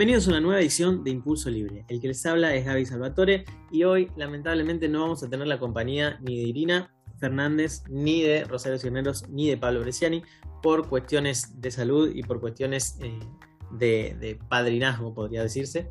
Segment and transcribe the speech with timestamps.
[0.00, 1.84] Bienvenidos a una nueva edición de Impulso Libre.
[1.88, 5.58] El que les habla es Gaby Salvatore y hoy lamentablemente no vamos a tener la
[5.58, 10.22] compañía ni de Irina Fernández, ni de Rosario Cisneros, ni de Pablo Bresciani
[10.62, 13.20] por cuestiones de salud y por cuestiones eh,
[13.72, 15.90] de, padrinazgo, podría decirse.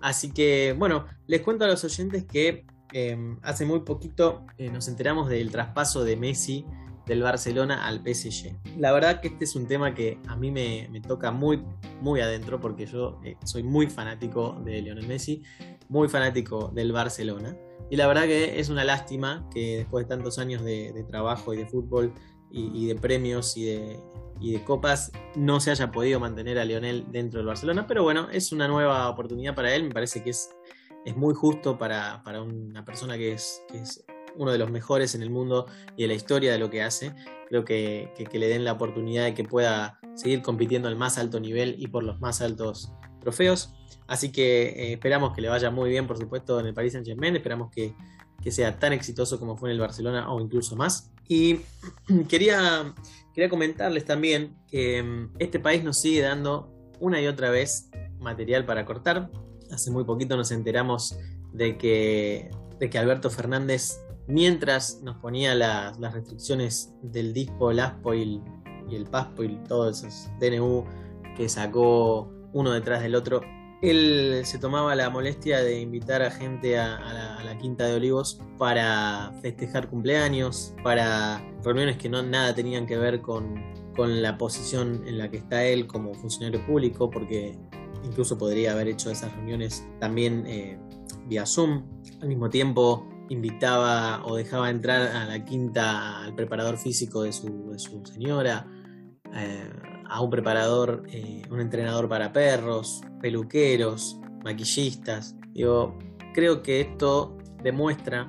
[0.00, 4.88] Así que, bueno, les cuento a los oyentes que eh, hace muy poquito eh, nos
[4.88, 6.64] enteramos del traspaso de Messi
[7.06, 8.78] del Barcelona al PSG.
[8.78, 11.62] La verdad que este es un tema que a mí me, toca muy,
[12.00, 15.42] muy adentro porque yo eh, soy muy fanático de Lionel Messi,
[15.88, 17.56] muy fanático del Barcelona.
[17.90, 21.58] Y la verdad que es una lástima que después de tantos años de, trabajo y
[21.58, 22.14] de fútbol
[22.50, 24.00] y, de premios y de,
[24.40, 27.86] y de, copas no se haya podido mantener a Lionel dentro del Barcelona.
[27.86, 29.84] Pero bueno, es una nueva oportunidad para él.
[29.84, 30.50] Me parece que es,
[31.04, 33.62] es muy justo para, para una persona que es
[34.36, 35.66] uno de los mejores en el mundo
[35.96, 37.14] y en la historia de lo que hace.
[37.48, 41.76] Creo que, le den la oportunidad de que pueda seguir compitiendo al más alto nivel
[41.78, 43.74] y por los más altos trofeos.
[44.06, 47.06] Así que eh, esperamos que le vaya muy bien, por supuesto, en el Paris Saint
[47.06, 47.36] Germain.
[47.36, 47.94] Esperamos que,
[48.50, 51.12] sea tan exitoso como fue en el Barcelona o incluso más.
[51.28, 51.60] Y
[52.28, 52.92] quería,
[53.32, 58.64] quería comentarles también que mm, este país nos sigue dando una y otra vez material
[58.64, 59.30] para cortar.
[59.70, 61.16] Hace muy poquito nos enteramos
[61.52, 64.00] de que, de que Alberto Fernández
[64.32, 68.40] mientras nos ponía las, restricciones del disco, el ASPO y
[68.90, 70.84] el, PASPO y todos esos DNU
[71.36, 73.42] que sacó uno detrás del otro,
[73.82, 79.32] él se tomaba la molestia de invitar a gente a, la, Quinta de Olivos para
[79.42, 83.62] festejar cumpleaños, para reuniones que no nada tenían que ver con,
[83.98, 87.58] la posición en la que está él como funcionario público, porque
[88.02, 90.78] incluso podría haber hecho esas reuniones también eh,
[91.28, 91.84] vía Zoom.
[92.22, 97.76] Al mismo tiempo, invitaba o dejaba entrar a la quinta al preparador físico de su,
[98.04, 98.66] señora,
[99.34, 99.70] eh,
[100.08, 105.36] a un preparador, eh, un entrenador para perros, peluqueros, maquillistas.
[105.52, 105.98] Digo,
[106.34, 108.24] creo que esto demuestra,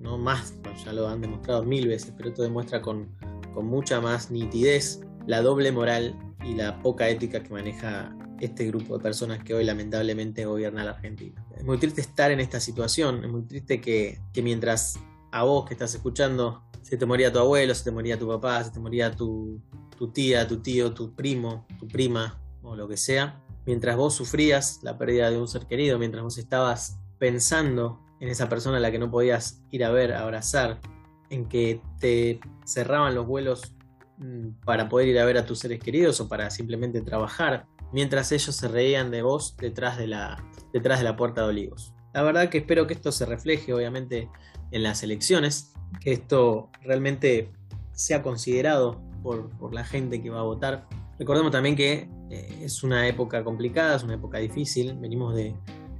[0.00, 0.54] no más,
[0.84, 3.08] ya lo han demostrado mil veces, pero esto demuestra con,
[3.54, 8.96] con mucha más nitidez la doble moral y la poca ética que maneja este grupo
[8.96, 11.44] de personas que hoy lamentablemente gobierna la Argentina.
[11.58, 14.96] Es muy triste estar en esta situación, es muy triste que, mientras
[15.32, 18.62] a vos que estás escuchando se te moría tu abuelo, se te moría tu papá,
[18.62, 19.60] se te moría tu,
[19.98, 24.78] tu tía, tu tío, tu primo, tu prima o lo que sea, mientras vos sufrías
[24.84, 28.92] la pérdida de un ser querido, mientras vos estabas pensando en esa persona a la
[28.92, 30.80] que no podías ir a ver, a abrazar,
[31.28, 33.74] en que te cerraban los vuelos
[34.18, 38.30] mm, para poder ir a ver a tus seres queridos o para simplemente trabajar, mientras
[38.30, 41.94] ellos se reían de vos detrás de la, detrás de la puerta de Olivos.
[42.14, 44.28] La verdad que espero que esto se refleje obviamente
[44.70, 47.50] en las elecciones, que esto realmente
[47.92, 50.86] sea considerado por, la gente que va a votar.
[51.18, 55.54] Recordemos también que eh, es una época complicada, es una época difícil, venimos de,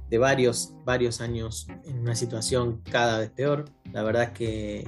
[0.09, 3.65] de varios, varios años en una situación cada vez peor.
[3.91, 4.87] La verdad que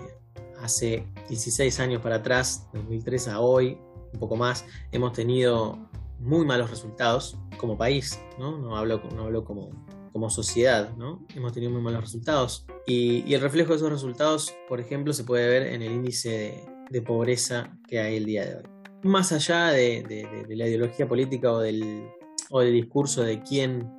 [0.61, 3.77] hace 16 años para atrás, 2003 a hoy,
[4.13, 5.90] un poco más, hemos tenido
[6.21, 8.57] muy malos resultados como país, ¿no?
[8.57, 11.25] No hablo, no hablo como, como sociedad, ¿no?
[11.35, 12.65] Hemos tenido muy malos resultados.
[12.85, 17.01] Y, el reflejo de esos resultados, por ejemplo, se puede ver en el índice de,
[17.01, 18.63] pobreza que hay el día de hoy.
[19.03, 22.07] Más allá de, la ideología política o del,
[22.49, 23.89] o del discurso de quién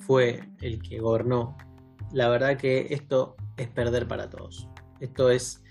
[0.00, 1.56] fue el que gobernó,
[2.12, 4.68] la verdad que esto es perder para todos.
[5.00, 5.62] Esto es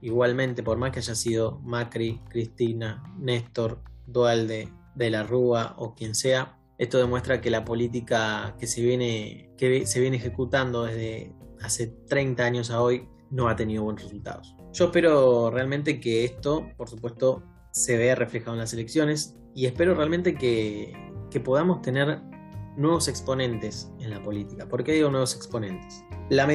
[0.00, 6.14] igualmente, por más que haya sido Macri, Cristina, Néstor, Dualde, de la Rúa o quien
[6.14, 11.86] sea, esto demuestra que la política que se viene, que se viene ejecutando desde hace
[12.08, 14.54] 30 años a hoy no ha tenido buenos resultados.
[14.72, 17.42] Yo espero realmente que esto, por supuesto,
[17.72, 20.92] se vea reflejado en las elecciones y espero realmente que,
[21.44, 22.20] podamos tener
[22.76, 24.68] nuevos exponentes en la política.
[24.68, 26.04] ¿Por qué digo nuevos exponentes?
[26.28, 26.46] La,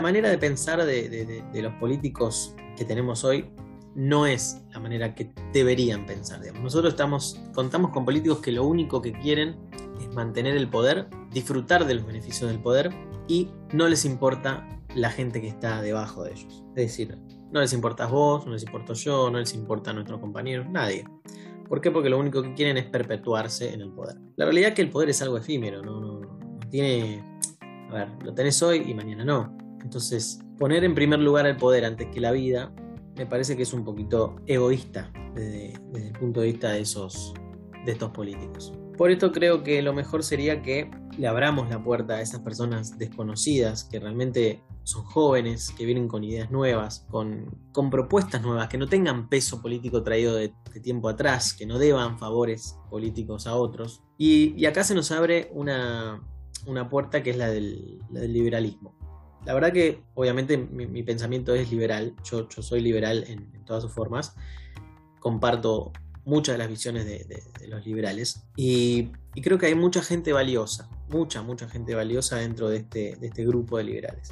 [0.00, 3.50] manera de pensar de, los políticos que tenemos hoy
[3.94, 6.40] no es la manera que deberían pensar.
[6.60, 9.56] Nosotros estamos, contamos con políticos que lo único que quieren
[10.00, 12.90] es mantener el poder, disfrutar de los beneficios del poder
[13.28, 16.64] y no les importa la gente que está debajo de ellos.
[16.70, 17.18] Es decir,
[17.50, 21.04] no les importas vos, no les importo yo, no les importa nuestro compañero, nadie.
[21.68, 21.90] ¿Por qué?
[21.90, 24.16] Porque lo único que quieren es perpetuarse en el poder.
[24.36, 27.24] La realidad es que el poder es algo efímero, no, no, no tiene...
[27.90, 29.56] A ver, lo tenés hoy y mañana no.
[29.82, 32.74] Entonces, poner en primer lugar el poder antes que la vida
[33.16, 37.34] me parece que es un poquito egoísta desde, el punto de vista de, esos,
[37.84, 38.72] de estos políticos.
[38.96, 42.98] Por esto creo que lo mejor sería que le abramos la puerta a esas personas
[42.98, 48.78] desconocidas que realmente son jóvenes, que vienen con ideas nuevas, con, con propuestas nuevas, que
[48.78, 54.02] no tengan peso político traído de, tiempo atrás, que no deban favores políticos a otros.
[54.16, 56.22] Y, acá se nos abre una,
[56.90, 58.94] puerta que es la del, liberalismo.
[59.44, 63.92] La verdad que obviamente mi, pensamiento es liberal, yo, yo soy liberal en, todas sus
[63.92, 64.34] formas,
[65.20, 65.92] comparto
[66.24, 69.10] muchas de las visiones de, los liberales y,
[69.42, 73.44] creo que hay mucha gente valiosa, mucha, mucha gente valiosa dentro de este, de este
[73.46, 74.30] grupo de liberales.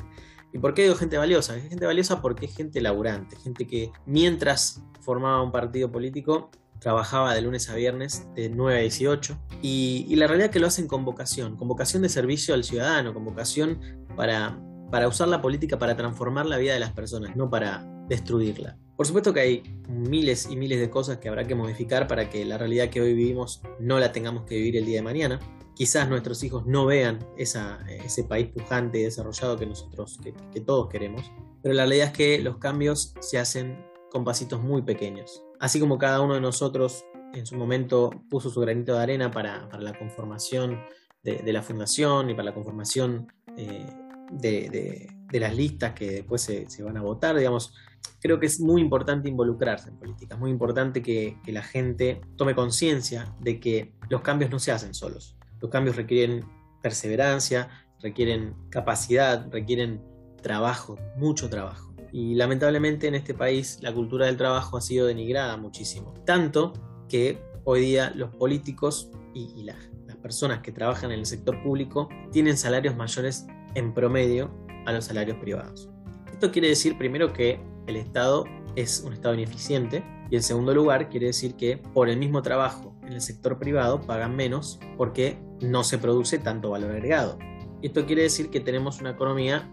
[0.53, 1.57] ¿Y por qué digo gente valiosa?
[1.57, 7.35] Es gente valiosa porque es gente laburante, gente que mientras formaba un partido político trabajaba
[7.35, 10.89] de lunes a viernes de 9 a 18 y, la realidad es que lo hacen
[10.89, 13.81] con vocación, con vocación de servicio al ciudadano, con vocación
[14.17, 14.59] para,
[14.91, 18.77] para usar la política para transformar la vida de las personas, no para destruirla.
[18.97, 22.45] Por supuesto que hay miles y miles de cosas que habrá que modificar para que
[22.45, 25.41] la realidad que hoy vivimos no la tengamos que vivir el día de mañana
[25.81, 30.21] quizás nuestros hijos no vean ese país pujante y desarrollado que nosotros,
[30.53, 31.33] que, todos queremos.
[31.63, 35.43] Pero la realidad es que los cambios se hacen con pasitos muy pequeños.
[35.59, 39.71] Así como cada uno de nosotros en su momento puso su granito de arena para,
[39.79, 40.83] la conformación
[41.23, 43.87] de, la fundación y para la conformación eh,
[44.31, 47.75] de, las listas que después se, van a votar, digamos,
[48.21, 52.55] creo que es muy importante involucrarse en política, es muy importante que la gente tome
[52.55, 55.37] conciencia de que los cambios no se hacen solos.
[55.61, 56.45] Los cambios requieren
[56.83, 57.69] perseverancia,
[58.01, 60.03] requieren capacidad, requieren
[60.43, 61.95] trabajo, mucho trabajo.
[62.13, 66.15] Y lamentablemente en este país la cultura del trabajo ha sido denigrada muchísimo.
[66.25, 66.73] Tanto
[67.09, 69.77] que hoy día los políticos y, las,
[70.23, 74.51] personas que trabajan en el sector público tienen salarios mayores en promedio
[74.87, 75.89] a los salarios privados.
[76.33, 78.45] Esto quiere decir primero que el Estado
[78.77, 82.95] es un Estado ineficiente y en segundo lugar quiere decir que por el mismo trabajo
[83.03, 87.39] en el sector privado pagan menos porque no se produce tanto valor agregado.
[87.83, 89.69] Esto quiere decir que tenemos una economía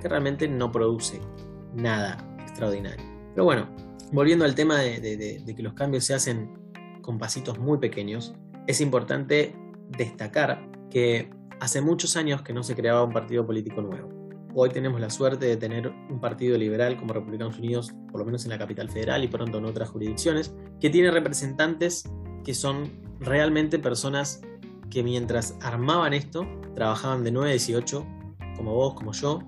[0.00, 1.20] que realmente no produce
[1.74, 3.04] nada extraordinario.
[3.34, 3.68] Pero bueno,
[4.12, 6.52] volviendo al tema de, que los cambios se hacen
[7.00, 8.34] con pasitos muy pequeños,
[8.66, 9.54] es importante
[9.88, 11.30] destacar que
[11.62, 14.10] hace muchos años que no se creaba un partido político nuevo.
[14.52, 18.42] Hoy tenemos la suerte de tener un partido liberal como Republicanos Unidos, por lo menos
[18.42, 22.02] en la capital federal y pronto en otras jurisdicciones, que tiene representantes
[22.44, 24.40] que son realmente personas
[24.90, 28.06] que mientras armaban esto, trabajaban de 9 a 18,
[28.56, 29.38] como vos, como yo,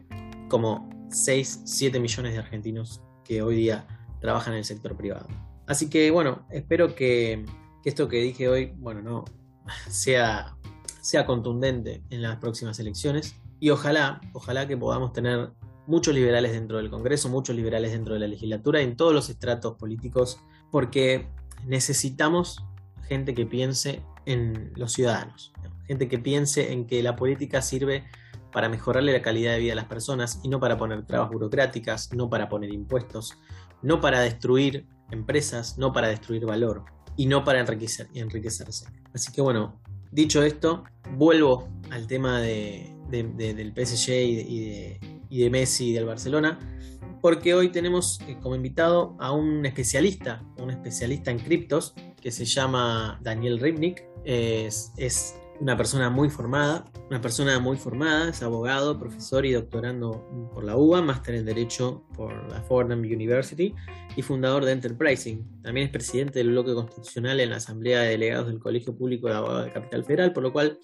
[0.49, 3.89] como 6, 7 millones de argentinos que hoy día
[4.21, 5.27] trabajan en el sector privado.
[5.67, 7.45] Así que bueno, espero que,
[7.85, 9.25] esto que dije hoy, bueno, no
[9.89, 10.57] sea,
[11.05, 15.51] sea contundente en las próximas elecciones y ojalá, ojalá que podamos tener
[15.87, 19.77] muchos liberales dentro del Congreso, muchos liberales dentro de la legislatura, en todos los estratos
[19.77, 20.41] políticos,
[20.71, 21.29] porque
[21.67, 22.65] necesitamos
[23.03, 25.53] gente que piense en los ciudadanos,
[25.87, 28.05] gente que piense en que la política sirve
[28.51, 32.15] para mejorarle la calidad de vida a las personas y no para poner trabas burocráticas,
[32.15, 33.37] no para poner impuestos,
[33.83, 38.87] no para destruir empresas, no para destruir valor y no para enriquecer, enriquecerse.
[39.13, 39.79] Así que bueno,
[40.15, 40.85] dicho esto,
[41.17, 46.59] vuelvo al tema de, del PSG y de, Messi y del Barcelona
[47.21, 52.45] porque hoy tenemos eh, como invitado a un especialista, un especialista en criptos, que se
[52.45, 54.05] llama Daniel Ribnik.
[54.25, 60.65] Es una persona muy formada, una persona muy formada, es abogado, profesor y doctorando por
[60.65, 63.75] la UBA, máster en Derecho por la Fordham University
[64.17, 65.63] y fundador de Enterprising.
[65.63, 69.35] También es presidente del bloque constitucional en la Asamblea de Delegados del Colegio Público de
[69.35, 70.79] Abogados de Capital Federal, por lo cual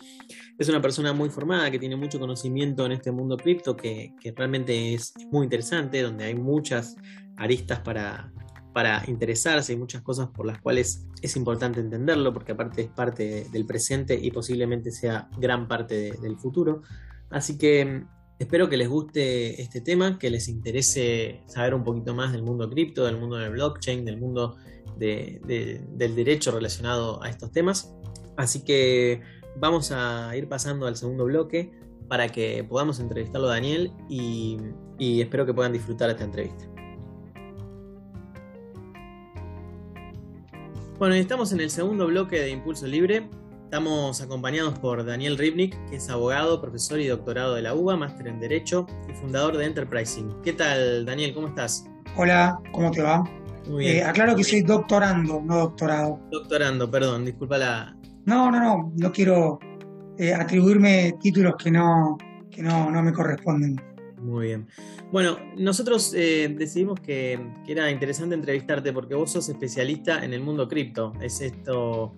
[0.59, 4.33] es una persona muy formada que tiene mucho conocimiento en este mundo cripto que, que
[4.33, 6.97] realmente es muy interesante, donde hay muchas
[7.37, 8.33] aristas para,
[8.73, 13.47] para interesarse y muchas cosas por las cuales es importante entenderlo, porque aparte es parte
[13.51, 16.83] del presente y posiblemente sea gran parte del futuro.
[17.31, 18.09] Así que mm,
[18.39, 22.69] espero que les guste este tema, que les interese saber un poquito más del mundo
[22.71, 24.57] cripto, del mundo del blockchain, del mundo
[24.97, 27.95] del derecho relacionado a estos temas.
[28.37, 29.23] Así que
[29.57, 31.73] vamos a ir pasando al segundo bloque
[32.09, 34.59] para que podamos entrevistarlo a Daniel y
[35.21, 36.71] espero que puedan disfrutar esta entrevista.
[41.01, 43.27] Bueno, estamos en el segundo bloque de Impulso Libre.
[43.65, 48.29] Estamos acompañados por Daniel Ribnik, que es abogado, profesor y doctorado de la UBA, máster
[48.29, 50.43] en Derecho y fundador de Enterprising.
[50.43, 51.33] ¿Qué tal, Daniel?
[51.33, 51.87] ¿Cómo estás?
[52.19, 53.25] Hola, ¿cómo te va?
[53.67, 53.97] Muy bien.
[53.97, 56.21] Eh, aclaro que soy doctorando, no doctorado.
[56.31, 57.97] Doctorando, perdón, disculpa la.
[58.27, 59.59] No, no, no, no quiero
[60.19, 62.19] eh, atribuirme títulos que no,
[62.51, 63.81] que no, no me corresponden.
[64.21, 64.69] Muy bien.
[65.11, 70.69] Bueno, nosotros eh, decidimos que, era interesante entrevistarte porque vos sos especialista en el mundo
[70.69, 71.13] cripto.
[71.21, 72.15] ¿Es esto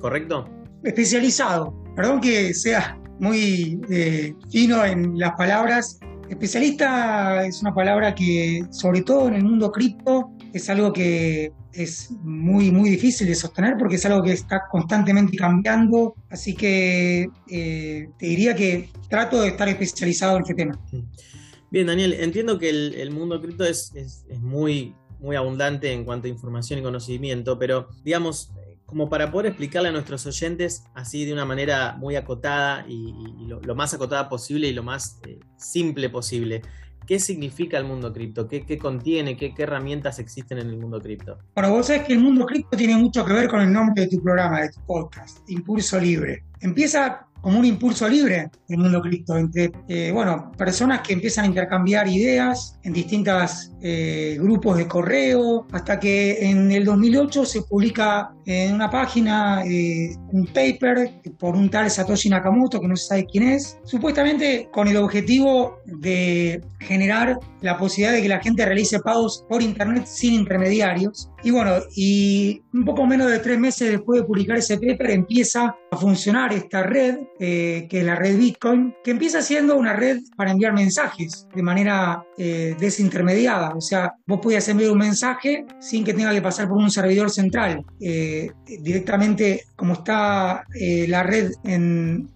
[0.00, 0.48] correcto?
[0.84, 1.74] especializado.
[1.96, 5.98] Perdón que sea muy eh, fino en las palabras.
[6.28, 12.10] Especialista es una palabra que, sobre todo en el mundo cripto, es algo que es
[12.22, 16.14] muy, muy difícil de sostener porque es algo que está constantemente cambiando.
[16.30, 20.78] Así que eh, te diría que trato de estar especializado en este tema.
[21.74, 23.92] Bien, Daniel, entiendo que el, mundo cripto es,
[24.38, 24.94] muy,
[25.36, 28.52] abundante en cuanto a información y conocimiento, pero digamos,
[28.86, 33.12] como para poder explicarle a nuestros oyentes así de una manera muy acotada y,
[33.48, 36.62] lo, más acotada posible y lo más eh, simple posible.
[37.08, 38.46] ¿Qué significa el mundo cripto?
[38.46, 39.36] ¿Qué, contiene?
[39.36, 41.38] ¿Qué, herramientas existen en el mundo cripto?
[41.56, 44.10] Bueno, vos sabés que el mundo cripto tiene mucho que ver con el nombre de
[44.10, 46.44] tu programa, de tu podcast, Impulso Libre.
[46.60, 51.48] Empieza como un impulso libre el mundo cripto, entre eh, bueno, personas que empiezan a
[51.48, 58.32] intercambiar ideas en distintos eh, grupos de correo, hasta que en el 2008 se publica
[58.46, 63.26] en una página eh, un paper por un tal Satoshi Nakamoto, que no se sabe
[63.30, 69.00] quién es, supuestamente con el objetivo de generar la posibilidad de que la gente realice
[69.00, 71.28] pagos por internet sin intermediarios.
[71.44, 75.76] Y bueno, y un poco menos de tres meses después de publicar ese paper empieza
[75.90, 80.20] a funcionar esta red eh, que es la red Bitcoin, que empieza siendo una red
[80.38, 83.74] para enviar mensajes de manera eh, desintermediada.
[83.76, 87.28] O sea, vos podías enviar un mensaje sin que tenga que pasar por un servidor
[87.28, 87.84] central.
[88.00, 90.64] Eh, directamente, como está
[91.08, 92.30] la red en,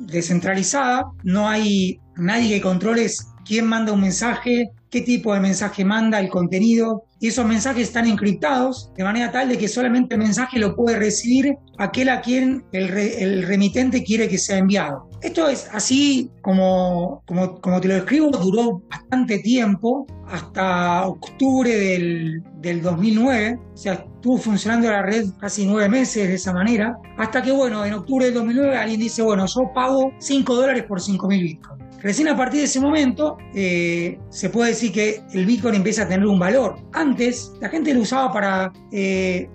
[0.00, 3.06] descentralizada, no hay nadie que controle
[3.46, 8.06] quién manda un mensaje, qué tipo de mensaje manda, el contenido, y esos mensajes están
[8.06, 12.64] encriptados de manera tal de que solamente el mensaje lo puede recibir aquel a quien
[12.72, 15.08] el, remitente quiere que sea enviado.
[15.22, 22.42] Esto es así como, como, como, te lo describo, duró bastante tiempo, hasta octubre del,
[22.60, 27.42] del 2009, o sea, estuvo funcionando la red casi nueve meses de esa manera, hasta
[27.42, 31.28] que, bueno, en octubre del 2009 alguien dice, bueno, yo pago 5 dólares por 5.000
[31.28, 31.89] bitcoins.
[32.02, 36.08] Recién a partir de ese momento eh, se puede decir que el Bitcoin empieza a
[36.08, 36.76] tener un valor.
[36.92, 39.48] Antes la gente lo usaba para eh,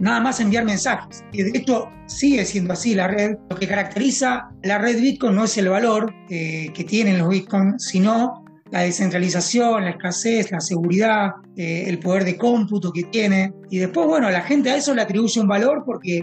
[0.00, 1.24] nada más enviar mensajes.
[1.32, 1.64] Y de
[2.06, 3.36] sigue siendo así la red.
[3.50, 7.84] Lo que caracteriza la red Bitcoin no es el valor eh, que tienen los Bitcoins,
[7.84, 13.50] sino la descentralización, la escasez, la seguridad, el poder de cómputo que tiene.
[13.70, 16.22] Y después, bueno, la gente a eso le atribuye un valor porque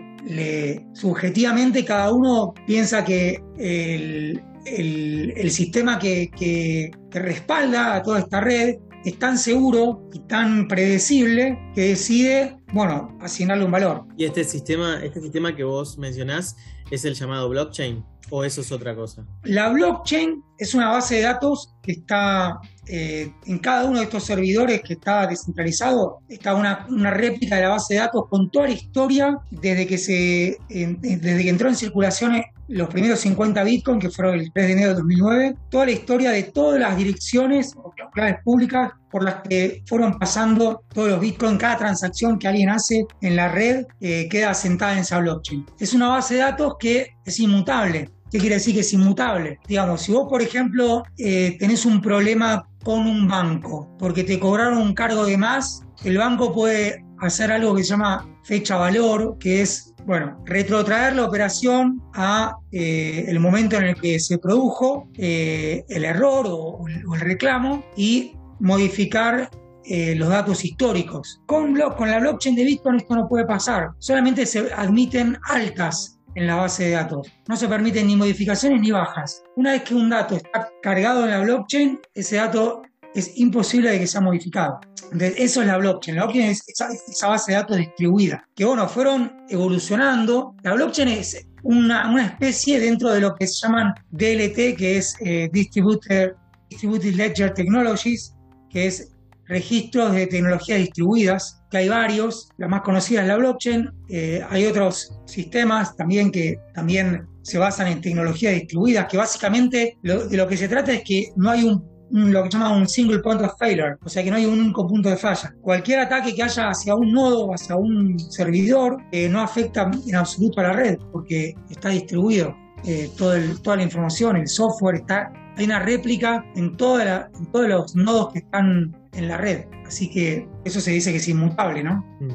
[0.93, 9.19] subjetivamente cada uno piensa que el, el, sistema que, respalda a toda esta red es
[9.19, 14.05] tan seguro y tan predecible que decide, bueno, asignarle un valor.
[14.17, 16.57] ¿Y este sistema, este sistema que vos mencionás
[16.89, 19.23] es el llamado blockchain o eso es otra cosa?
[19.43, 24.23] La blockchain es una base de datos que está eh, en cada uno de estos
[24.23, 28.73] servidores que está descentralizado, está una, réplica de la base de datos con toda la
[28.73, 34.39] historia desde que, se, desde que entró en circulación los primeros 50 Bitcoin, que fueron
[34.39, 38.37] el 3 de enero de 2009, toda la historia de todas las direcciones o claves
[38.43, 43.35] públicas por las que fueron pasando todos los Bitcoin, cada transacción que alguien hace en
[43.35, 45.65] la red eh, queda sentada en esa blockchain.
[45.79, 48.09] Es una base de datos que es inmutable.
[48.31, 49.59] ¿Qué quiere decir que es inmutable?
[49.67, 54.77] Digamos, si vos, por ejemplo, eh, tenés un problema con un banco porque te cobraron
[54.79, 59.61] un cargo de más, el banco puede hacer algo que se llama fecha valor, que
[59.61, 65.83] es bueno, retrotraer la operación a eh, el momento en el que se produjo eh,
[65.89, 69.49] el error o, el reclamo y modificar
[69.83, 71.41] eh, los datos históricos.
[71.47, 73.89] Con, con la blockchain de Bitcoin esto no puede pasar.
[73.99, 77.31] Solamente se admiten altas en la base de datos.
[77.47, 79.43] No se permiten ni modificaciones ni bajas.
[79.55, 82.83] Una vez que un dato está cargado en la blockchain, ese dato
[83.15, 84.79] es imposible de que sea modificado.
[85.19, 86.17] eso es la blockchain.
[86.17, 90.53] La blockchain es esa, base de datos distribuida, que bueno, fueron evolucionando.
[90.63, 95.15] La blockchain es una, una especie dentro de lo que se llaman DLT, que es
[95.21, 96.33] eh, Distributed,
[96.81, 98.35] Ledger Technologies,
[98.69, 99.11] que es
[99.47, 104.65] registros de tecnologías distribuidas, que hay varios, la más conocida es la blockchain, eh, hay
[104.65, 110.57] otros sistemas también que también se basan en tecnologías distribuidas, que básicamente de lo que
[110.57, 113.53] se trata es que no hay un lo que se llama un single point of
[113.57, 115.53] failure, o sea que no hay un único punto de falla.
[115.61, 120.15] Cualquier ataque que haya hacia un nodo o hacia un servidor eh, no afecta en
[120.15, 122.55] absoluto a la red porque está distribuido.
[122.85, 128.33] Eh, toda la información, el software, está, hay una réplica en, toda todos los nodos
[128.33, 129.65] que están en la red.
[129.87, 132.05] Así que eso se dice que es inmutable, ¿no?
[132.19, 132.29] Mm.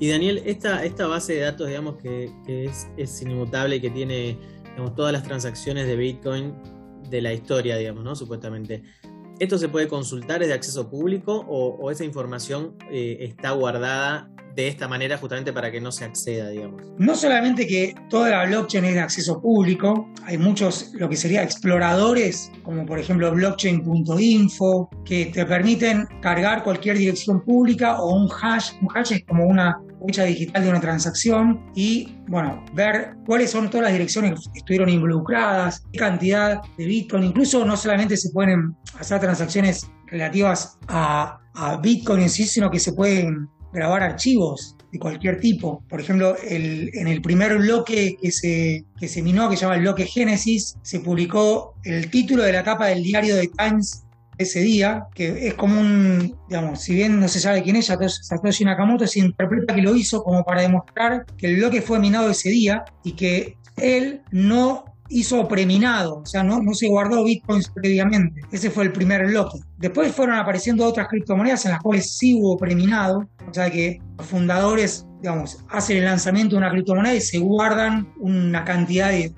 [0.00, 4.38] Y Daniel, esta, esta base de datos, digamos, que, es, es, inmutable, que tiene
[4.96, 6.52] todas las transacciones de Bitcoin
[7.08, 8.14] de la historia, digamos, ¿no?
[8.14, 8.82] Supuestamente.
[9.38, 14.68] ¿Esto se puede consultar, es de acceso público o, esa información eh, está guardada de
[14.68, 16.82] esta manera justamente para que no se acceda, digamos.
[16.98, 21.42] No solamente que toda la blockchain es de acceso público, hay muchos, lo que sería
[21.42, 28.72] exploradores, como por ejemplo blockchain.info, que te permiten cargar cualquier dirección pública o un hash.
[28.80, 33.84] Un hash es como una digital de una transacción y, bueno, ver cuáles son todas
[33.84, 37.24] las direcciones que estuvieron involucradas, qué cantidad de Bitcoin.
[37.24, 41.40] Incluso no solamente se pueden hacer transacciones relativas a,
[41.80, 45.84] Bitcoin en sí, sino que se pueden grabar archivos de cualquier tipo.
[45.88, 49.82] Por ejemplo, en el primer bloque que se, que se minó, que se llama el
[49.82, 54.04] bloque Génesis, se publicó el título de la tapa del diario de Times
[54.38, 58.64] ese día, que es como un, digamos, si bien no se sabe quién es, Satoshi
[58.64, 62.50] Nakamoto se interpreta que lo hizo como para demostrar que el bloque fue minado ese
[62.50, 68.40] día y que él no hizo preminado, o sea, no, no se guardó bitcoins previamente.
[68.50, 69.58] Ese fue el primer bloque.
[69.78, 74.26] Después fueron apareciendo otras criptomonedas en las cuales sí hubo preminado, o sea que los
[74.26, 79.32] fundadores, digamos, hacen el lanzamiento de una criptomoneda y se guardan una cantidad de,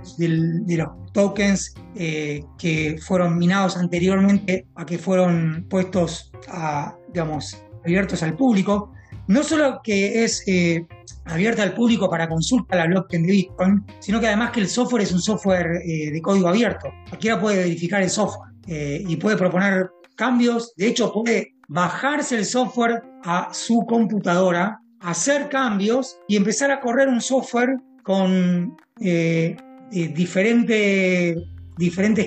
[0.77, 8.37] los tokens eh, que fueron minados anteriormente a que fueron puestos a, digamos, abiertos al
[8.37, 8.93] público.
[9.29, 10.87] No solo que es eh,
[11.27, 15.03] abierta al público para consulta la blockchain de Bitcoin, sino que además que el software
[15.03, 16.89] es un software eh, de código abierto.
[17.09, 20.73] Cualquiera puede verificar el software eh, y puede proponer cambios.
[20.77, 27.09] De hecho, puede bajarse el software a su computadora, hacer cambios y empezar a correr
[27.09, 29.57] un software con eh,
[29.91, 31.37] diferentes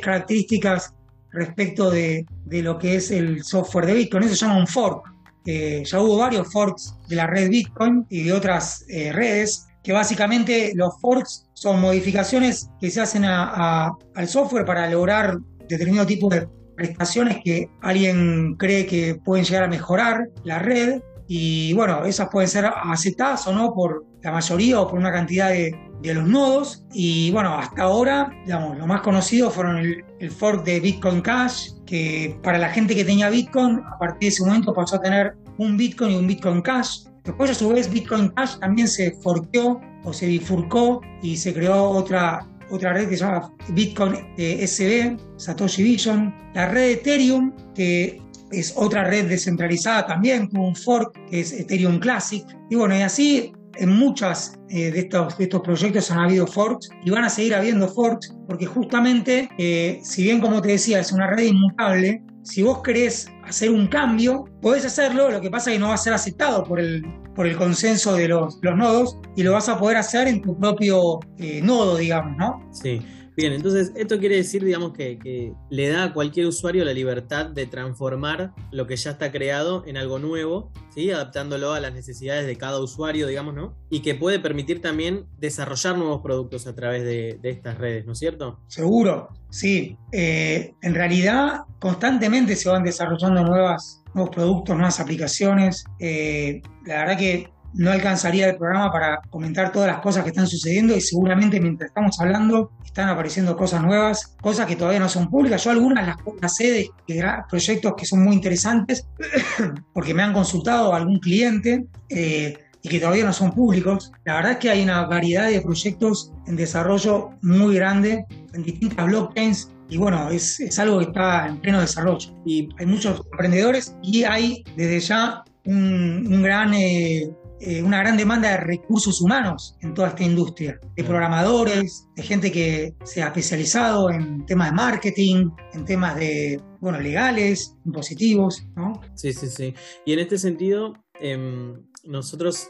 [0.02, 0.94] características
[1.32, 4.24] respecto de, de, lo que es el software de Bitcoin.
[4.24, 5.19] Eso se llama un fork.
[5.46, 9.94] Eh, ya hubo varios forks de la red Bitcoin y de otras eh, redes, que
[9.94, 16.48] básicamente los forks son modificaciones que se hacen al software para lograr determinado tipo de
[16.76, 21.02] prestaciones que alguien cree que pueden llegar a mejorar la red.
[21.28, 25.50] Y bueno, esas pueden ser aceptadas o no por la mayoría o por una cantidad
[25.50, 26.84] de, de los nodos.
[26.94, 32.38] Y bueno, hasta ahora, digamos, lo más conocido fueron el, fork de Bitcoin Cash, que
[32.44, 35.78] para la gente que tenía Bitcoin, a partir de ese momento pasó a tener un
[35.78, 37.06] Bitcoin y un Bitcoin Cash.
[37.24, 41.90] Después, a su vez, Bitcoin Cash también se forqueó o se bifurcó y se creó
[41.90, 46.34] otra, otra red que se llama Bitcoin eh, SB, Satoshi Vision.
[46.54, 52.00] La red Ethereum, que es otra red descentralizada también, con un fork que es Ethereum
[52.00, 52.44] Classic.
[52.70, 57.10] Y bueno, y así en muchas eh, de, estos, estos proyectos han habido forks y
[57.10, 61.28] van a seguir habiendo forks porque justamente, eh, si bien como te decía, es una
[61.28, 65.80] red inmutable, si vos querés hacer un cambio, podés hacerlo, lo que pasa es que
[65.80, 67.04] no va a ser aceptado por el,
[67.36, 70.58] por el consenso de los, los nodos y lo vas a poder hacer en tu
[70.58, 72.62] propio eh, nodo, digamos, ¿no?
[72.72, 73.02] Sí.
[73.40, 77.68] Bien, entonces esto quiere decir, digamos, que, le da a cualquier usuario la libertad de
[77.68, 81.10] transformar lo que ya está creado en algo nuevo, ¿sí?
[81.10, 83.78] adaptándolo a las necesidades de cada usuario, digamos, ¿no?
[83.90, 88.20] Y que puede permitir también desarrollar nuevos productos a través de, estas redes, ¿no es
[88.20, 88.60] cierto?
[88.68, 89.98] Seguro, sí.
[90.12, 95.86] Eh, en realidad, constantemente se van desarrollando nuevas, nuevos productos, nuevas aplicaciones.
[95.98, 100.48] Eh, la verdad que no alcanzaría el programa para comentar todas las cosas que están
[100.48, 105.30] sucediendo y seguramente mientras estamos hablando están apareciendo cosas nuevas, cosas que todavía no son
[105.30, 105.64] públicas.
[105.64, 109.08] Yo algunas las, las sé de, proyectos que son muy interesantes
[109.94, 114.12] porque me han consultado algún cliente eh, y que todavía no son públicos.
[114.26, 119.06] La verdad es que hay una variedad de proyectos en desarrollo muy grande en distintas
[119.06, 122.32] blockchains y bueno, es, es, algo que está en pleno desarrollo.
[122.46, 127.30] Y hay muchos emprendedores y hay desde ya un, gran eh,
[127.62, 132.52] eh, una gran demanda de recursos humanos en toda esta industria, de programadores, de gente
[132.52, 139.02] que se ha especializado en temas de marketing, en temas de, bueno, legales, impositivos, ¿no?
[139.16, 139.74] Sí, sí, sí.
[140.06, 142.70] Y en este sentido, em, nosotros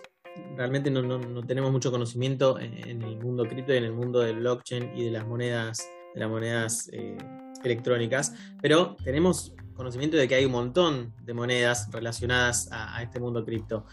[0.56, 4.91] realmente no, tenemos mucho conocimiento en, el mundo cripto y en el mundo del blockchain
[4.95, 7.15] y de las monedas, de las monedas eh,
[7.63, 13.45] electrónicas, pero tenemos conocimiento de que hay un montón de monedas relacionadas a este mundo
[13.45, 13.86] cripto.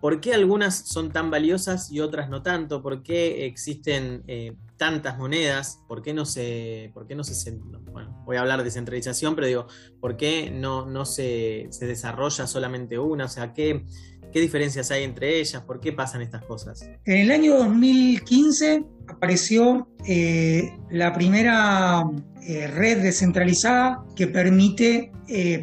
[0.00, 2.82] ¿Por qué algunas son tan valiosas y otras no tanto?
[2.82, 5.80] ¿Por qué existen eh, tantas monedas?
[5.88, 7.58] ¿Por qué no se, por qué no se,
[7.92, 9.66] bueno, voy a hablar de centralización, pero digo,
[10.00, 13.24] ¿por qué no, no se, desarrolla solamente una?
[13.24, 13.86] O sea, ¿qué,
[14.32, 15.62] ¿qué diferencias hay entre ellas?
[15.62, 16.82] ¿Por qué pasan estas cosas?
[17.06, 22.04] En el año 2015 apareció eh, la primera
[22.42, 25.10] eh, red descentralizada que permite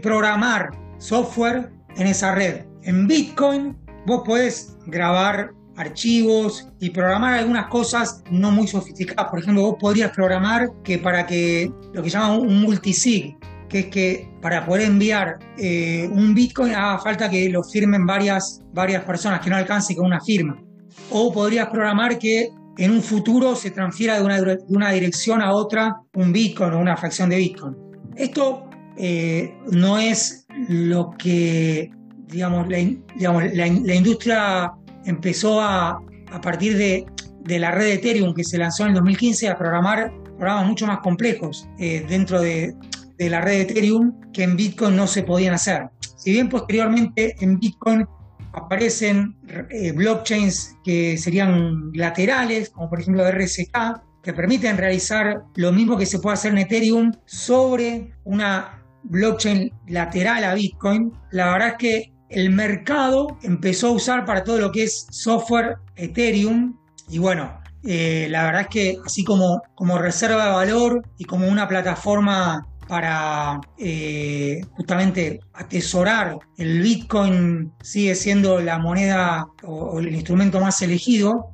[0.01, 2.65] programar software en esa red.
[2.81, 9.29] En Bitcoin vos podés grabar archivos y programar algunas cosas no muy sofisticadas.
[9.29, 13.37] Por ejemplo, vos podrías programar que para que lo que llaman un multisig,
[13.69, 18.61] que es que para poder enviar eh, un Bitcoin haga falta que lo firmen varias,
[18.71, 20.61] varias personas, que no alcance con una firma.
[21.09, 26.31] O podrías programar que en un futuro se transfiera de una, dirección a otra un
[26.31, 27.75] Bitcoin o una fracción de Bitcoin.
[28.15, 31.91] Esto eh, no es lo que,
[32.33, 32.77] digamos, la,
[33.15, 34.71] digamos, la, industria
[35.05, 37.05] empezó a, a partir de,
[37.45, 40.87] de, la red de Ethereum que se lanzó en el 2015 a programar programas mucho
[40.87, 42.73] más complejos eh, dentro de,
[43.17, 45.89] de la red de Ethereum que en Bitcoin no se podían hacer.
[46.17, 48.05] Si bien posteriormente en Bitcoin
[48.53, 49.35] aparecen
[49.69, 56.05] eh, blockchains que serían laterales, como por ejemplo RSK, que permiten realizar lo mismo que
[56.05, 62.12] se puede hacer en Ethereum sobre una blockchain lateral a Bitcoin, la verdad es que
[62.29, 66.75] el mercado empezó a usar para todo lo que es software Ethereum
[67.09, 71.47] y bueno, eh, la verdad es que así como, como reserva de valor y como
[71.47, 80.59] una plataforma para eh, justamente atesorar el Bitcoin sigue siendo la moneda o, el instrumento
[80.59, 81.49] más elegido.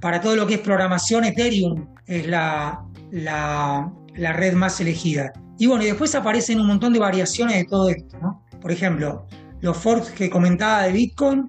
[0.00, 5.32] Para todo lo que es programación, Ethereum es la, la, red más elegida.
[5.58, 8.18] Y bueno, y después aparecen un montón de variaciones de todo esto.
[8.60, 9.26] Por ejemplo,
[9.64, 11.48] los forks que comentaba de Bitcoin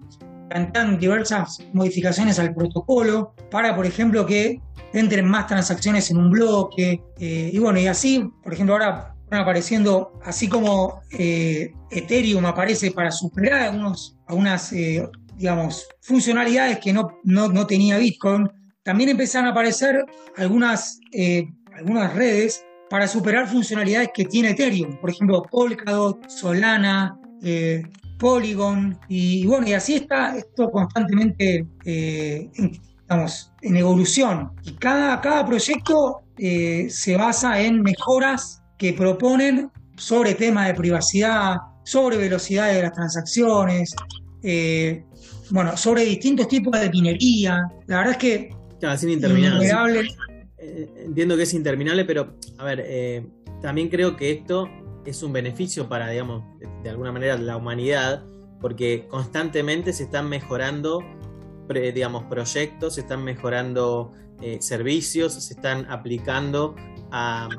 [0.50, 4.62] plantean diversas modificaciones al protocolo para, por ejemplo, que
[4.94, 7.04] entren más transacciones en un bloque.
[7.20, 13.12] Eh, y bueno, y así, por ejemplo, ahora apareciendo, así como eh, Ethereum aparece para
[13.12, 18.50] superar algunos, algunas, eh, digamos, funcionalidades que no, no, tenía Bitcoin,
[18.84, 20.06] también empezaron a aparecer
[20.38, 21.02] algunas,
[21.74, 27.20] algunas redes para superar funcionalidades que tiene Ethereum, por ejemplo, Polkadot, Solana,
[28.20, 34.52] Polygon, y, bueno, y así está esto constantemente, estamos en evolución.
[34.64, 42.18] Y cada, cada proyecto se basa en mejoras que proponen sobre temas de privacidad, sobre
[42.18, 43.96] velocidad de las transacciones,
[44.44, 45.04] eh,
[45.52, 47.62] bueno, sobre distintos tipos de minería.
[47.88, 48.50] La verdad es que...
[48.82, 50.08] es interminable.
[50.58, 53.26] Eh, entiendo que es interminable, pero a ver, eh,
[53.62, 54.68] también creo que esto
[55.06, 56.44] es un beneficio para, digamos,
[56.84, 58.24] de, alguna manera la humanidad,
[58.60, 61.04] porque constantemente se están mejorando,
[61.70, 64.14] digamos, proyectos, se están mejorando
[64.60, 66.76] servicios, se están aplicando
[67.12, 67.50] a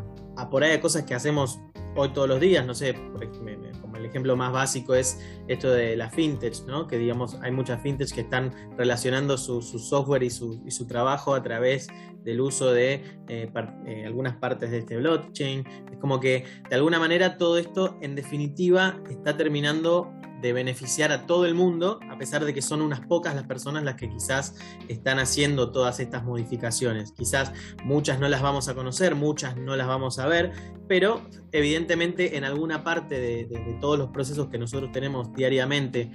[0.51, 1.59] por ahí cosas que hacemos
[1.97, 6.11] hoy todos los días, no sé, como el ejemplo más básico es esto de la
[6.11, 6.87] fintech, ¿no?
[6.87, 11.35] que digamos hay muchas fintech que están relacionando su, software y su, y su, trabajo
[11.35, 11.89] a través
[12.25, 13.51] del uso de eh,
[13.87, 15.65] eh, algunas partes de este blockchain.
[15.93, 21.27] Es como que de alguna manera todo esto en definitiva está terminando de beneficiar a
[21.27, 24.55] todo el mundo, a pesar de que son unas pocas las personas las que quizás
[24.89, 27.13] están haciendo todas estas modificaciones.
[27.13, 27.53] Quizás
[27.85, 30.53] muchas no las vamos a conocer, muchas no las vamos a ver,
[30.89, 31.23] pero
[31.53, 33.47] evidentemente en alguna parte de,
[33.81, 36.11] todos los procesos que nosotros tenemos diariamente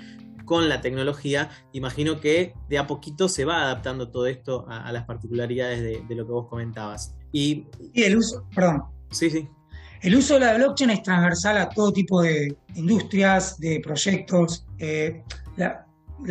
[0.45, 5.05] con la tecnología, imagino que de a poquito se va adaptando todo esto a, las
[5.05, 7.15] particularidades de, lo que vos comentabas.
[7.31, 8.84] Y, y el uso, perdón.
[9.12, 9.47] Sí, sí.
[10.01, 14.65] El uso de la blockchain es transversal a todo tipo de industrias, de proyectos.
[14.79, 15.21] Eh,
[15.57, 15.85] la,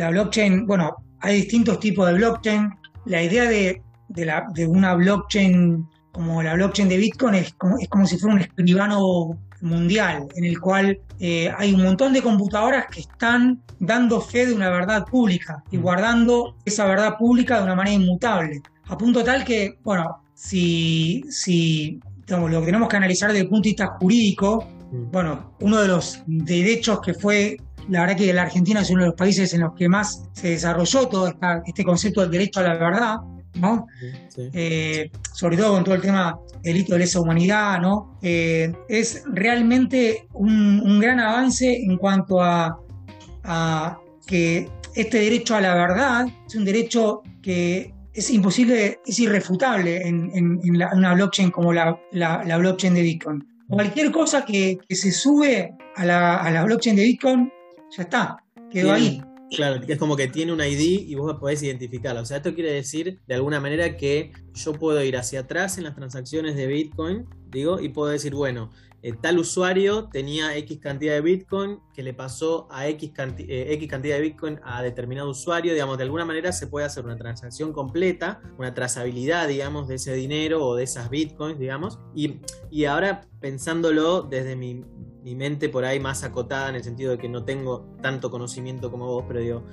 [0.09, 2.69] blockchain, bueno, hay distintos tipos de blockchain.
[3.05, 3.81] La idea de,
[4.67, 9.39] una blockchain como la blockchain de Bitcoin es como, es como si fuera un escribano
[9.61, 14.53] mundial, en el cual eh, hay un montón de computadoras que están dando fe de
[14.53, 15.81] una verdad pública y mm.
[15.81, 18.61] guardando esa verdad pública de una manera inmutable.
[18.87, 22.01] A punto tal que, bueno, si, si
[22.37, 25.11] lo que tenemos que analizar desde el punto de vista jurídico, mm.
[25.11, 27.57] bueno, uno de los derechos que fue,
[27.89, 30.49] la verdad que la Argentina es uno de los países en los que más se
[30.49, 31.33] desarrolló todo
[31.65, 33.17] este concepto del derecho a la verdad,
[33.55, 33.87] ¿no?
[34.37, 38.17] Eh, sobre todo con todo el tema delito de lesa humanidad, ¿no?
[38.21, 42.77] Eh, es realmente un, gran avance en cuanto a,
[44.25, 50.59] que este derecho a la verdad es un derecho que es imposible, es irrefutable en,
[50.93, 53.47] una blockchain como la, blockchain de Bitcoin.
[53.67, 57.51] Cualquier cosa que, se sube a la, blockchain de Bitcoin,
[57.95, 59.21] ya está, quedó ahí.
[59.55, 62.21] Claro, es como que tiene un ID y vos podés identificarlo.
[62.21, 65.83] O sea, esto quiere decir de alguna manera que yo puedo ir hacia atrás en
[65.83, 68.71] las transacciones de Bitcoin, digo, y puedo decir, bueno,
[69.03, 73.89] eh, tal usuario tenía X cantidad de Bitcoin que le pasó a X, eh, X,
[73.89, 77.73] cantidad de Bitcoin a determinado usuario, digamos, de alguna manera se puede hacer una transacción
[77.73, 83.21] completa, una trazabilidad, digamos, de ese dinero o de esas Bitcoins, digamos, y, y ahora
[83.39, 84.85] pensándolo desde mi,
[85.23, 88.91] mi, mente por ahí más acotada en el sentido de que no tengo tanto conocimiento
[88.91, 89.63] como vos, pero digo,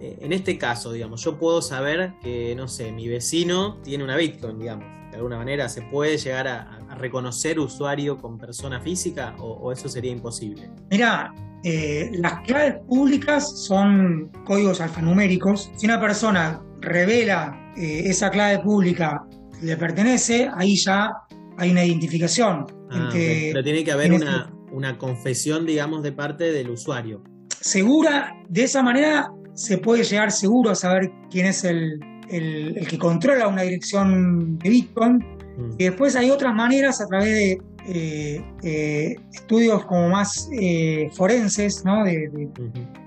[0.00, 4.16] eh, en este caso, digamos, yo puedo saber que, no sé, mi vecino tiene una
[4.16, 9.72] Bitcoin, digamos, de alguna manera se puede llegar a reconocer usuario con persona física o,
[9.72, 10.70] eso sería imposible?
[10.90, 11.32] Mira,
[11.64, 15.70] eh, las claves públicas son códigos alfanuméricos.
[15.76, 19.24] Si una persona revela eh, esa clave pública
[19.58, 21.12] que le pertenece, ahí ya
[21.56, 22.66] hay una identificación.
[22.90, 27.22] Ah, Pero tiene que haber una, una confesión, digamos, de parte del usuario.
[27.60, 31.98] Segura, de esa manera se puede llegar seguro a saber quién es el,
[32.30, 35.37] el, que controla una dirección de Bitcoin.
[35.58, 35.74] Mm.
[35.78, 41.84] Y después hay otras maneras a través de eh, eh, estudios como más eh, forenses,
[41.84, 42.04] ¿no?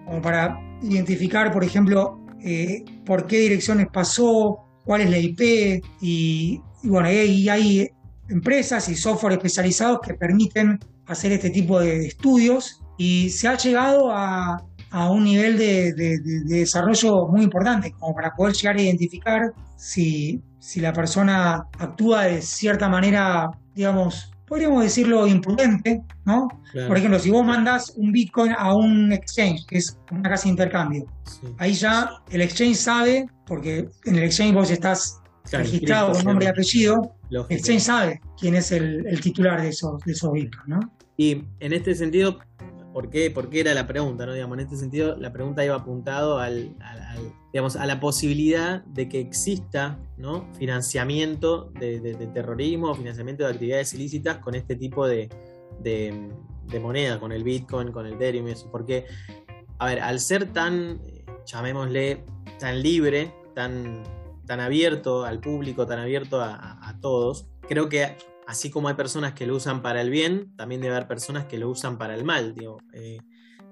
[0.05, 2.19] Como para identificar, por ejemplo,
[3.05, 5.83] por qué direcciones pasó, cuál es la IP.
[6.01, 7.89] Y, bueno, y hay
[8.29, 14.11] empresas y software especializados que permiten hacer este tipo de estudios y se ha llegado
[14.11, 15.93] a, a un nivel de,
[16.45, 22.41] desarrollo muy importante, como para poder llegar a identificar si, si la persona actúa de
[22.41, 26.47] cierta manera, digamos, podríamos decirlo imprudente, ¿no?
[26.87, 30.49] Por ejemplo, si vos mandas un Bitcoin a un exchange, que es una casa de
[30.49, 31.05] intercambio,
[31.57, 35.19] ahí ya el exchange sabe, porque en el exchange vos estás
[35.51, 40.11] registrado con nombre y apellido, el exchange sabe quién es el, titular de esos, de
[40.11, 40.79] esos Bitcoins, ¿no?
[41.17, 42.37] Y en este sentido,
[42.93, 43.33] ¿Por qué?
[43.53, 44.33] era la pregunta, ¿no?
[44.33, 46.75] Digamos, en este sentido, la pregunta iba apuntado al,
[47.53, 50.47] digamos, a la posibilidad de que exista ¿no?
[50.53, 51.99] financiamiento de,
[52.33, 55.29] terrorismo, financiamiento de actividades ilícitas con este tipo de,
[56.81, 58.69] moneda, con el Bitcoin, con el Ethereum y eso.
[58.71, 59.05] Porque,
[59.79, 60.99] a ver, al ser tan,
[61.45, 62.25] llamémosle,
[62.59, 64.03] tan libre, tan,
[64.45, 69.45] tan abierto al público, tan abierto a todos, creo que así como hay personas que
[69.45, 72.55] lo usan para el bien, también debe haber personas que lo usan para el mal.
[72.93, 73.19] Eh,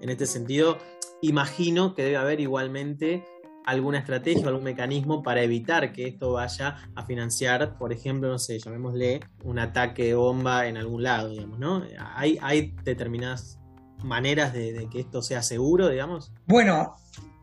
[0.01, 0.77] en este sentido,
[1.21, 3.25] imagino que debe haber igualmente
[3.65, 8.57] alguna estrategia, algún mecanismo para evitar que esto vaya a financiar, por ejemplo, no sé,
[8.57, 11.83] llamémosle un ataque de bomba en algún lado, digamos, ¿no?
[12.15, 13.59] ¿Hay, hay determinadas
[14.03, 16.31] maneras de, que esto sea seguro, digamos?
[16.47, 16.95] Bueno,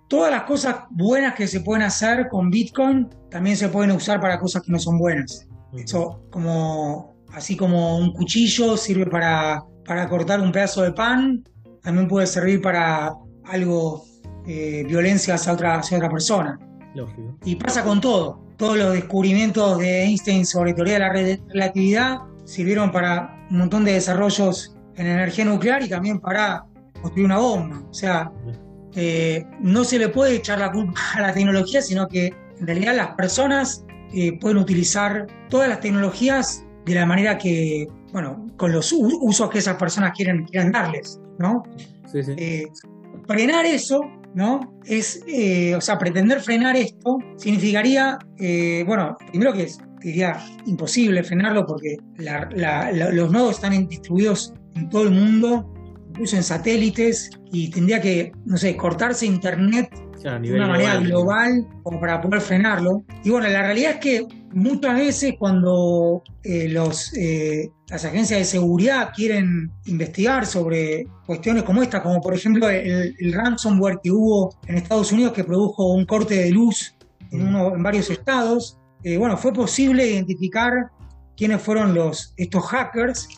[0.08, 4.40] todas las cosas buenas que se pueden hacer con Bitcoin también se pueden usar para
[4.40, 5.46] cosas que no son buenas.
[5.74, 9.64] Eso, como así como un cuchillo sirve para,
[10.08, 11.44] cortar un pedazo de pan,
[11.82, 13.12] también puede servir para
[13.44, 14.04] algo,
[14.46, 16.58] eh, violencia hacia otra, otra persona.
[16.94, 17.38] Lógico.
[17.44, 18.40] Y pasa con todo.
[18.56, 23.92] Todos los descubrimientos de Einstein sobre teoría de la relatividad sirvieron para un montón de
[23.92, 26.64] desarrollos en energía nuclear y también para
[27.00, 27.82] construir una bomba.
[27.90, 28.32] O sea,
[28.94, 32.96] eh, no se le puede echar la culpa a la tecnología, sino que en realidad
[32.96, 33.84] las personas
[34.14, 39.58] eh, pueden utilizar todas las tecnologías de la manera que, bueno, con los usos que
[39.58, 41.64] esas personas quieren, quieran darles, ¿no?
[42.10, 42.32] Sí, sí.
[42.38, 42.66] Eh,
[43.26, 44.00] frenar eso,
[44.34, 44.60] ¿no?
[44.84, 51.24] Es, eh, o sea, pretender frenar esto significaría, eh, bueno, primero que es, diría, imposible
[51.24, 55.74] frenarlo porque los nodos están distribuidos en todo el mundo,
[56.10, 59.90] incluso en satélites, y tendría que, no sé, cortarse internet
[60.22, 63.04] de una manera global como para poder frenarlo.
[63.24, 68.44] Y bueno, la realidad es que muchas veces cuando eh, los, eh, las agencias de
[68.44, 74.76] seguridad quieren investigar sobre cuestiones como esta, como por ejemplo el, ransomware que hubo en
[74.76, 76.94] Estados Unidos que produjo un corte de luz
[77.32, 80.90] en, uno, en varios estados, eh, bueno, fue posible identificar
[81.36, 83.28] quiénes fueron los, estos hackers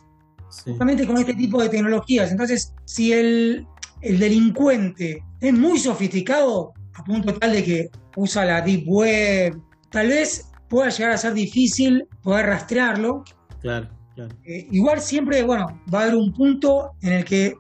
[0.65, 2.31] justamente con este tipo de tecnologías.
[2.31, 3.67] Entonces, si el,
[4.01, 10.09] el delincuente es muy sofisticado, a punto tal de que usa la deep web, tal
[10.09, 13.25] vez pueda llegar a ser difícil poder rastrearlo.
[13.61, 14.35] Claro, claro.
[14.45, 17.55] Eh, igual siempre, bueno, va a haber un punto en el que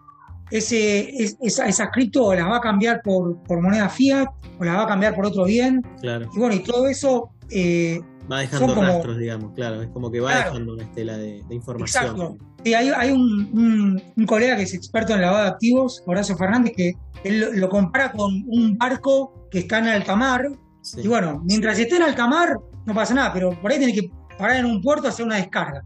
[0.51, 4.87] ese, esa, cripto la va a cambiar por, por moneda fiat o la va a
[4.87, 5.83] cambiar por otro bien.
[6.01, 6.29] Claro.
[6.35, 7.31] Y bueno, y todo eso...
[7.51, 9.83] Eh, va dejando rastros, digamos, claro.
[9.83, 12.05] Es como que va dejando una estela de, información.
[12.05, 12.37] Exacto.
[12.64, 16.92] Sí, hay, un, colega que es experto en lavado de activos, Horacio Fernández, que
[17.25, 20.49] él lo compara con un barco que está en alta mar.
[20.97, 24.11] Y bueno, mientras esté en alta mar, no pasa nada, pero por ahí tiene que
[24.37, 25.85] parar en un puerto a hacer una descarga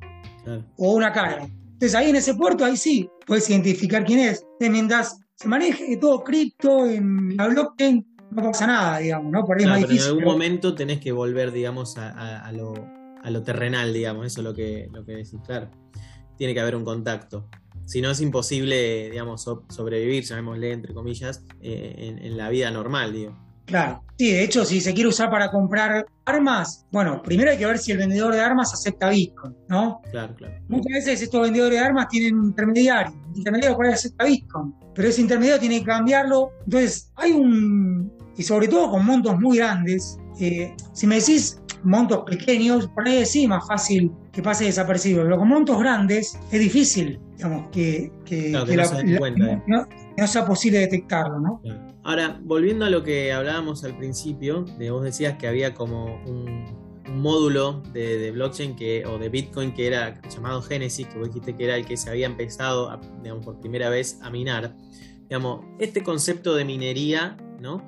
[0.78, 1.42] o una carga.
[1.44, 4.46] Entonces ahí en ese puerto, ahí sí, puedes identificar quién es.
[4.60, 9.44] mientras se maneje todo cripto en la blockchain, no pasa nada, digamos, ¿no?
[9.44, 10.00] Por ahí es difícil.
[10.00, 14.88] en algún momento tenés que volver, digamos, a, lo, terrenal, digamos, eso es lo que,
[14.92, 15.68] lo que decís, claro
[16.42, 17.48] tiene que haber un contacto.
[17.84, 23.38] Si no es imposible, digamos, sobrevivir, llamémosle entre comillas, eh, en, la vida normal, digo.
[23.72, 27.64] Claro, sí, de hecho, si se quiere usar para comprar armas, bueno, primero hay que
[27.64, 30.02] ver si el vendedor de armas acepta Bitcoin, ¿no?
[30.10, 30.54] Claro, claro.
[30.68, 34.74] Muchas veces estos vendedores de armas tienen un intermediario, el intermediario por ahí acepta Bitcoin,
[34.94, 36.50] pero ese intermediario tiene que cambiarlo.
[36.66, 42.24] Entonces, hay un, y sobre todo con montos muy grandes, eh, si me decís montos
[42.26, 47.18] pequeños, por ahí sí, más fácil que pase desapercibido, pero con montos grandes es difícil,
[47.38, 48.12] digamos, que,
[49.66, 51.62] no, sea posible detectarlo, ¿no?
[52.04, 56.82] Ahora, volviendo a lo que hablábamos al principio, de, vos decías que había como un,
[57.08, 61.64] módulo de, blockchain que, o de Bitcoin que era llamado Genesis, que vos dijiste que
[61.64, 64.74] era el que se había empezado, digamos, por primera vez a minar.
[65.28, 67.36] Digamos, este concepto de minería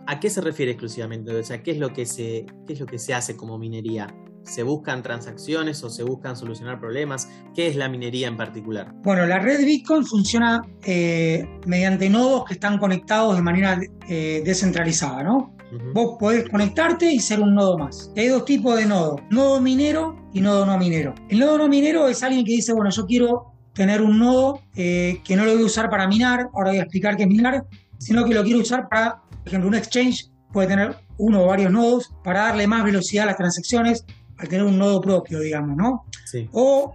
[0.07, 1.35] ¿A qué se refiere exclusivamente?
[1.35, 4.07] O sea, ¿qué es lo que se, es lo que se hace como minería?
[4.44, 7.28] ¿Se buscan transacciones o se buscan solucionar problemas?
[7.54, 8.92] ¿Qué es la minería en particular?
[9.02, 15.22] Bueno, la red Bitcoin funciona eh, mediante nodos que están conectados de manera eh, descentralizada,
[15.22, 15.54] ¿no?
[15.92, 18.12] Vos podés conectarte y ser un nodo más.
[18.16, 21.14] Hay dos tipos de nodos, nodo minero y nodo no minero.
[21.28, 25.20] El nodo no minero es alguien que dice, bueno, yo quiero tener un nodo eh,
[25.24, 27.64] que no lo voy a usar para minar, ahora voy a explicar qué es minar,
[27.98, 31.70] sino que lo quiero usar para por ejemplo, un exchange puede tener uno o varios
[31.70, 34.07] nodos para darle más velocidad a las transacciones
[34.48, 36.04] tener un nodo propio, digamos, ¿no?
[36.24, 36.48] Sí.
[36.52, 36.94] O,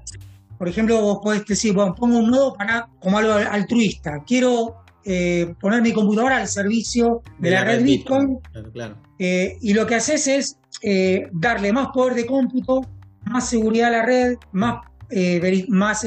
[0.57, 4.23] por ejemplo, vos podés decir, bueno, pongo un nodo para, como algo altruista.
[4.25, 8.37] Quiero eh, poner mi computadora al servicio de, la, red, Bitcoin.
[8.73, 12.81] Claro, eh, y lo que haces es eh, darle más poder de cómputo,
[13.25, 14.85] más seguridad a la red, más,
[15.69, 16.05] más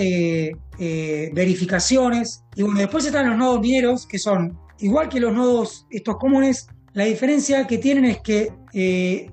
[0.79, 2.45] verificaciones.
[2.55, 6.69] Y bueno, después están los nodos mineros, que son igual que los nodos estos comunes,
[6.93, 8.53] la diferencia que tienen es que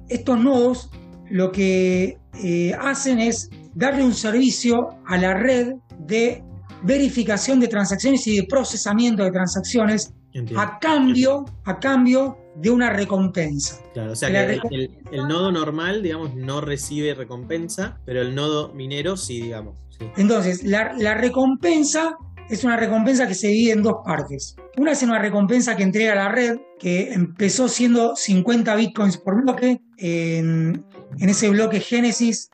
[0.07, 0.89] estos nodos
[1.29, 6.43] lo que eh, hacen es darle un servicio a la red de
[6.83, 10.13] verificación de transacciones y de procesamiento de transacciones
[10.55, 13.81] a cambio, a cambio de una recompensa.
[13.93, 19.17] Claro, o sea que el, nodo normal, digamos, no recibe recompensa, pero el nodo minero
[19.17, 19.77] sí, digamos.
[20.17, 22.15] Entonces, la, la recompensa
[22.49, 24.55] es una recompensa que se divide en dos partes.
[24.77, 29.81] Una es una recompensa que entrega la red, que empezó siendo 50 bitcoins por bloque.
[29.97, 30.83] En,
[31.27, 32.49] ese bloque Génesis,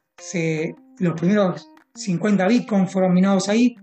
[0.98, 3.76] los primeros 50 bitcoins fueron minados ahí.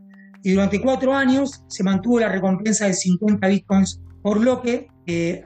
[0.43, 4.89] Y durante cuatro años se mantuvo la recompensa de 50 bitcoins por bloque.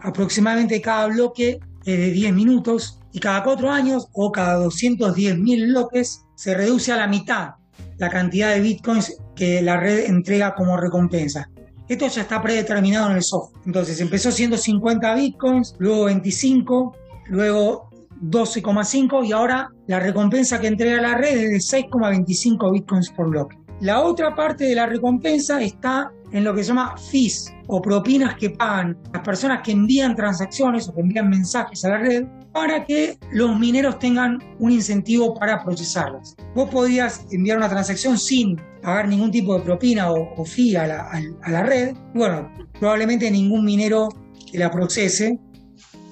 [0.01, 3.01] aproximadamente cada bloque es de 10 minutos.
[3.13, 7.51] Y cada cuatro años o cada 210 mil bloques se reduce a la mitad
[7.99, 11.49] la cantidad de bitcoins que la red entrega como recompensa.
[11.89, 13.63] Esto ya está predeterminado en el software.
[13.67, 16.97] Entonces empezó siendo 50 bitcoins, luego 25,
[17.29, 17.86] luego
[18.23, 23.57] 12,5 y ahora la recompensa que entrega la red es de 6,25 bitcoins por bloque.
[23.81, 28.35] La otra parte de la recompensa está en lo que se llama fees o propinas
[28.37, 32.85] que pagan las personas que envían transacciones o que envían mensajes a la red para
[32.85, 36.35] que los mineros tengan un incentivo para procesarlas.
[36.55, 41.63] Vos podías enviar una transacción sin pagar ningún tipo de propina o, fee a la,
[41.63, 41.95] red.
[42.15, 44.09] Bueno, probablemente ningún minero
[44.55, 45.39] la procese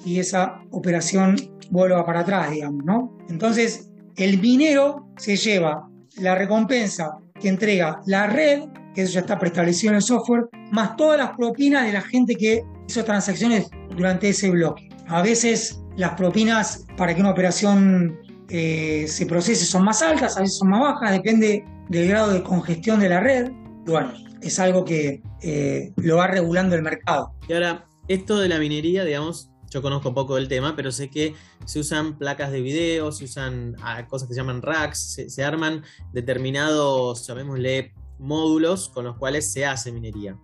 [0.05, 1.35] y esa operación
[1.69, 3.17] vuelva para atrás, digamos, ¿no?
[3.29, 9.37] Entonces, el minero se lleva la recompensa que entrega la red, que eso ya está
[9.37, 14.29] preestablecido en el software, más todas las propinas de la gente que hizo transacciones durante
[14.29, 14.89] ese bloque.
[15.07, 18.17] A veces las propinas para que una operación
[18.49, 22.43] eh, se procese son más altas, a veces son más bajas, depende del grado de
[22.43, 23.51] congestión de la red.
[23.85, 27.33] bueno, es algo que eh, lo va regulando el mercado.
[27.47, 31.35] Y ahora, esto de la minería, digamos, yo conozco poco del tema, pero sé que
[31.65, 35.83] se usan placas de video, se usan ah, cosas que se llaman racks, se, arman
[36.13, 40.39] determinados, llamémosle, módulos con los cuales se hace minería.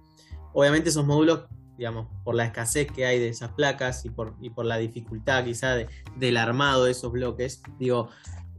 [0.53, 1.45] Obviamente esos módulos
[1.77, 5.45] digamos, por la escasez que hay de esas placas y por, y por la dificultad
[5.45, 5.77] quizá
[6.17, 8.09] del armado de esos bloques, digo,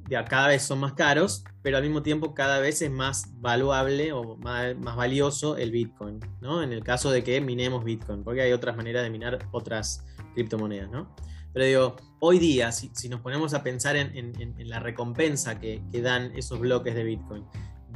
[0.08, 4.12] ya cada vez son más caros, pero al mismo tiempo cada vez es más valuable
[4.12, 6.62] o más, valioso el Bitcoin, ¿no?
[6.62, 10.90] En el caso de que minemos Bitcoin, porque hay otras maneras de minar otras criptomonedas,
[10.90, 11.14] ¿no?
[11.52, 16.58] Pero digo, hoy día, si, nos ponemos a pensar en, la recompensa que, dan esos
[16.58, 17.44] bloques de Bitcoin,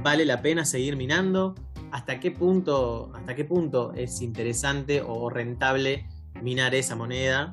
[0.03, 1.55] ¿vale la pena seguir minando?
[1.93, 6.07] hasta qué punto, hasta qué punto es interesante o rentable
[6.43, 7.51] minar esa moneda,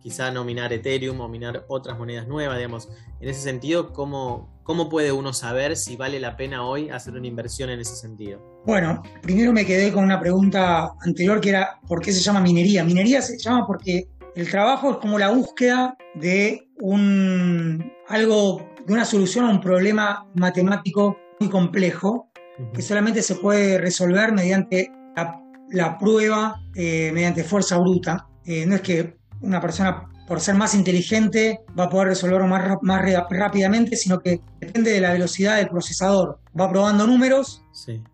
[0.00, 2.88] quizá no minar Ethereum o minar otras monedas nuevas, digamos.
[3.20, 7.26] En ese sentido, ¿cómo, ¿cómo puede uno saber si vale la pena hoy hacer una
[7.26, 8.62] inversión en ese sentido?
[8.66, 12.84] Bueno, primero me quedé con una pregunta anterior que era ¿por qué se llama minería?
[12.84, 19.04] Minería se llama porque el trabajo es como la búsqueda de un algo de una
[19.04, 22.28] solución a un problema matemático muy complejo
[22.72, 24.92] que solamente se puede resolver mediante
[25.70, 28.28] la, prueba, eh, mediante fuerza bruta.
[28.44, 32.76] Eh, no es que una persona, por ser más inteligente, va a poder resolverlo más,
[32.82, 36.38] más rápidamente, sino que depende de la velocidad del procesador.
[36.58, 37.64] Va probando números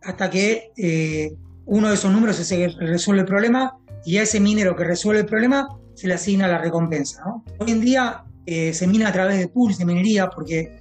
[0.03, 1.35] hasta que eh,
[1.67, 3.77] uno de esos números es el que resuelve el problema
[4.07, 5.69] y a ese minero que resuelve el problema
[6.01, 7.23] se le asigna la recompensa.
[7.59, 10.81] Hoy en día eh, se mina a través de pools de minería, porque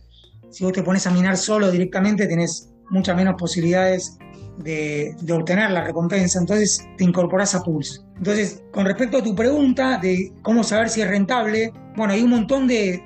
[0.50, 4.18] si vos te pones a minar solo directamente tenés muchas menos posibilidades
[4.60, 8.06] de, obtener la recompensa, entonces te incorporas a pools.
[8.16, 12.30] Entonces, con respecto a tu pregunta de cómo saber si es rentable, bueno, hay un
[12.30, 13.04] montón de,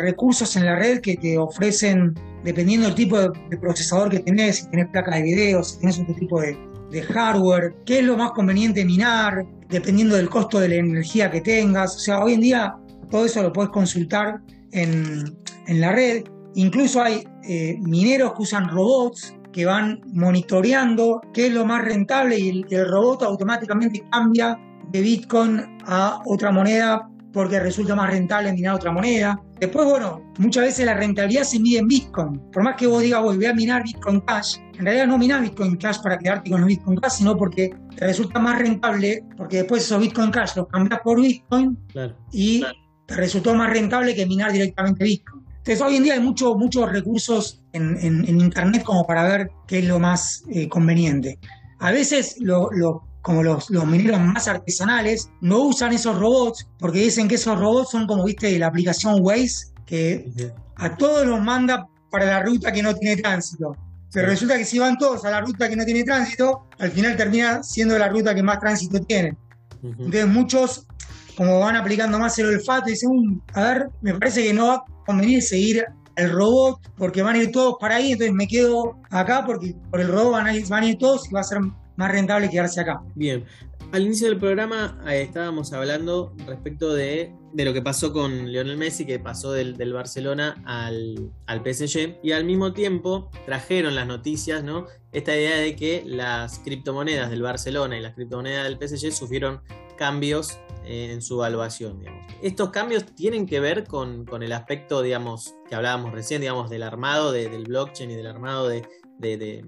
[0.00, 4.70] recursos en la red que te ofrecen, dependiendo del tipo de, procesador que tenés, si
[4.70, 6.58] tenés placas de video, si tenés otro tipo de,
[6.92, 11.40] de hardware, qué es lo más conveniente minar, dependiendo del costo de la energía que
[11.40, 11.96] tengas.
[11.96, 12.76] O sea, hoy en día
[13.10, 14.40] todo eso lo puedes consultar
[14.72, 15.36] en,
[15.68, 16.24] la red.
[16.54, 22.38] Incluso hay eh, mineros que usan robots que van monitoreando qué es lo más rentable
[22.38, 24.58] y el, robot automáticamente cambia
[24.90, 29.40] de Bitcoin a otra moneda porque resulta más rentable minar otra moneda.
[29.58, 32.40] Después, bueno, muchas veces la rentabilidad se mide en Bitcoin.
[32.52, 35.76] Por más que vos digas, voy a minar Bitcoin Cash, en realidad no minás Bitcoin
[35.76, 39.84] Cash para quedarte con los Bitcoin Cash, sino porque te resulta más rentable, porque después
[39.84, 41.78] esos Bitcoin Cash los cambias por Bitcoin
[42.32, 42.64] y
[43.06, 45.44] te resultó más rentable que minar directamente Bitcoin.
[45.58, 49.84] Entonces hoy en día hay muchos muchos recursos en, Internet como para ver qué es
[49.84, 51.38] lo más eh, conveniente.
[51.78, 52.36] A veces
[53.22, 58.06] como los, mineros más artesanales no usan esos robots porque dicen que esos robots son
[58.06, 60.30] como viste la aplicación Waze que
[60.76, 63.76] a todos los manda para la ruta que no tiene tránsito.
[64.12, 67.16] Pero resulta que si van todos a la ruta que no tiene tránsito, al final
[67.16, 69.36] termina siendo la ruta que más tránsito tiene.
[69.82, 70.86] Entonces muchos,
[71.36, 74.84] como van aplicando más el olfato, dicen, a ver, me parece que no va a
[75.06, 79.44] convenir seguir el robot porque van a ir todos para ahí, entonces me quedo acá
[79.46, 81.58] porque por el robot van a ir, van a ir todos y va a ser
[81.96, 83.02] más rentable quedarse acá.
[83.14, 83.44] Bien,
[83.92, 89.04] al inicio del programa eh, estábamos hablando respecto de, lo que pasó con Lionel Messi,
[89.04, 94.86] que pasó del, Barcelona al, al, PSG, y al mismo tiempo trajeron las noticias, ¿no?
[95.12, 99.60] Esta idea de que las criptomonedas del Barcelona y las criptomonedas del PSG sufrieron
[99.98, 102.24] cambios eh, en su evaluación, digamos.
[102.42, 107.30] Estos cambios tienen que ver con, el aspecto, digamos, que hablábamos recién, digamos, del armado
[107.30, 108.82] del blockchain y del armado de
[109.18, 109.64] de,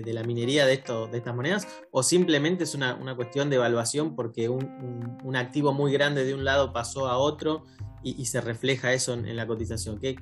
[0.00, 4.48] la minería de, esto, de estas monedas o simplemente es una, cuestión de evaluación porque
[4.48, 7.64] un, activo muy grande de un lado pasó a otro
[8.04, 9.98] y, se refleja eso en, la cotización?
[10.00, 10.16] ¿Qué,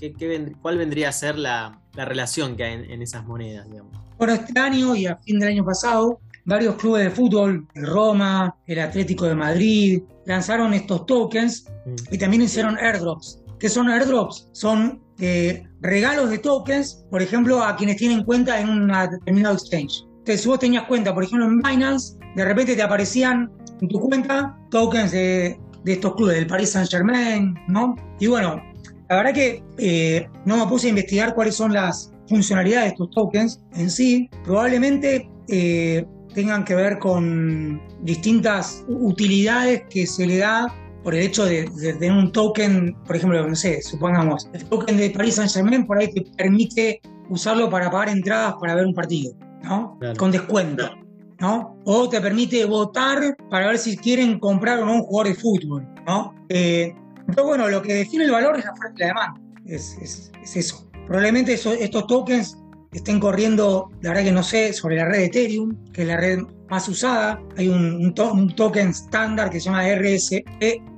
[0.60, 3.68] cuál vendría a ser la, relación que hay en, esas monedas?
[3.70, 3.92] Digamos?
[4.18, 8.54] Bueno, este año y a fin del año pasado, varios clubes de fútbol, el Roma,
[8.66, 12.14] el Atlético de Madrid, lanzaron estos tokens mm.
[12.14, 13.40] y también hicieron airdrops.
[13.58, 14.48] ¿Qué son airdrops?
[14.52, 20.04] Son eh, regalos de tokens, por ejemplo, a quienes tienen cuenta en un determinado exchange.
[20.18, 23.50] Entonces, si vos tenías cuenta, por ejemplo, en Binance, de repente te aparecían
[23.80, 27.96] en tu cuenta tokens de, estos clubes, del Paris Saint Germain, ¿no?
[28.18, 28.62] Y bueno,
[29.08, 33.10] la verdad que eh, no me puse a investigar cuáles son las funcionalidades de estos
[33.10, 34.30] tokens en sí.
[34.44, 40.72] Probablemente eh, tengan que ver con distintas utilidades que se le da
[41.02, 41.64] por el hecho de,
[41.98, 45.98] tener un token, por ejemplo, no sé, supongamos, el token de Paris Saint Germain por
[45.98, 49.98] ahí te permite usarlo para pagar entradas para ver un partido, ¿no?
[50.18, 50.90] Con descuento,
[51.38, 51.76] ¿no?
[51.84, 55.88] O te permite votar para ver si quieren comprar o no un jugador de fútbol,
[56.06, 56.34] ¿no?
[56.48, 56.94] Eh,
[57.26, 60.90] pero bueno, lo que define el valor es la oferta y la demanda, es, eso.
[61.06, 62.56] Probablemente estos tokens
[62.92, 66.16] estén corriendo, la verdad que no sé, sobre la red de Ethereum, que es la
[66.16, 67.40] red más usada.
[67.56, 70.42] Hay un, token estándar que se llama RS,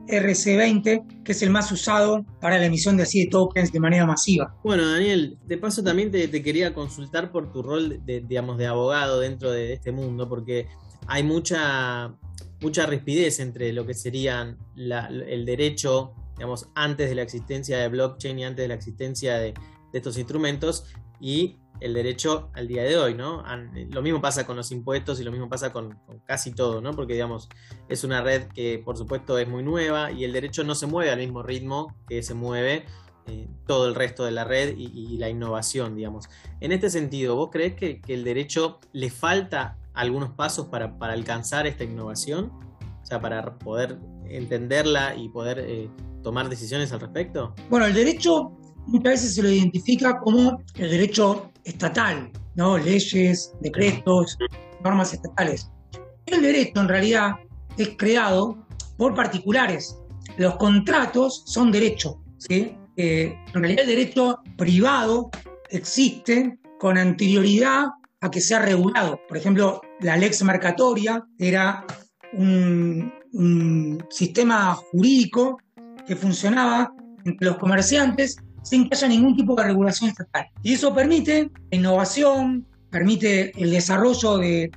[0.07, 4.07] RC20, que es el más usado para la emisión de así de tokens de manera
[4.07, 4.55] masiva.
[4.65, 9.21] Bueno, Daniel, de paso también te, quería consultar por tu rol de, digamos, de abogado
[9.21, 10.67] dentro de este mundo, porque
[11.07, 12.15] hay mucha,
[12.61, 18.39] mucha rispidez entre lo que serían el derecho, digamos, antes de la existencia de blockchain
[18.39, 19.55] y antes de la existencia de,
[19.93, 20.85] de estos instrumentos
[21.23, 23.43] y el derecho al día de hoy, ¿no?
[23.91, 26.93] Lo mismo pasa con los impuestos y lo mismo pasa con, casi todo, ¿no?
[26.93, 27.49] Porque, digamos,
[27.89, 31.11] es una red que, por supuesto, es muy nueva y el derecho no se mueve
[31.11, 32.85] al mismo ritmo que se mueve
[33.27, 36.29] eh, todo el resto de la red y, la innovación, digamos.
[36.61, 41.85] En este sentido, ¿vos crees que, el derecho le falta algunos pasos para, alcanzar esta
[41.85, 42.53] innovación?
[43.03, 43.99] O sea, para poder
[44.29, 45.91] entenderla y poder eh,
[46.23, 47.55] tomar decisiones al respecto?
[47.69, 48.57] Bueno, el derecho
[48.87, 52.79] muchas veces se lo identifica como el derecho estatal, ¿no?
[52.79, 54.37] Leyes, decretos,
[54.83, 55.71] normas estatales.
[56.27, 57.33] El derecho en realidad
[57.77, 58.67] es creado
[58.97, 59.97] por particulares.
[60.37, 62.77] Los contratos son derecho, ¿sí?
[62.97, 65.31] Eh, en realidad el derecho privado
[65.71, 67.87] existe con anterioridad
[68.21, 69.21] a que sea regulado.
[69.29, 71.85] Por ejemplo, la lex mercatoria era
[72.33, 75.59] un, un sistema jurídico
[76.07, 76.93] que funcionaba
[77.25, 80.47] entre los comerciantes sin que haya ningún tipo de regulación estatal.
[80.63, 84.71] Y eso permite innovación, permite el desarrollo de,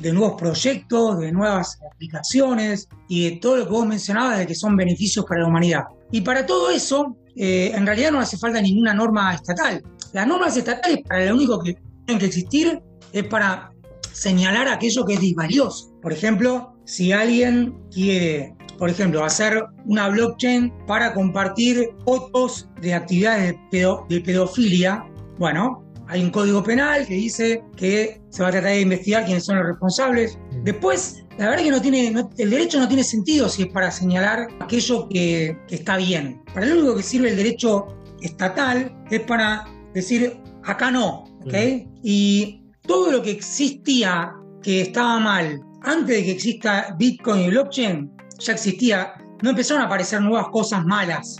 [0.00, 4.76] nuevos proyectos, de nuevas aplicaciones y de todo lo que vos mencionabas de que son
[4.76, 5.84] beneficios para la humanidad.
[6.10, 9.82] Y para todo eso, eh, en realidad no hace falta ninguna norma estatal.
[10.12, 11.76] Las normas estatales, para lo único que
[12.06, 12.80] tienen que existir,
[13.12, 13.72] es para
[14.12, 15.92] señalar aquello que es disvalioso.
[16.00, 23.54] Por ejemplo, si alguien quiere, por ejemplo, hacer una blockchain para compartir fotos de actividades
[23.70, 25.06] de, pedofilia,
[25.38, 29.44] bueno, hay un código penal que dice que se va a tratar de investigar quiénes
[29.44, 30.36] son los responsables.
[30.50, 30.64] Mm.
[30.64, 33.88] Después, la verdad es que no tiene, el derecho no tiene sentido si es para
[33.92, 36.42] señalar aquello que, que está bien.
[36.52, 37.86] Para lo único que sirve el derecho
[38.20, 39.64] estatal es para
[39.94, 41.54] decir, acá no, ¿ok?
[41.54, 42.00] Mm.
[42.02, 48.21] Y todo lo que existía que estaba mal antes de que exista Bitcoin y blockchain,
[48.44, 51.36] ya existía, no empezaron a aparecer nuevas cosas malas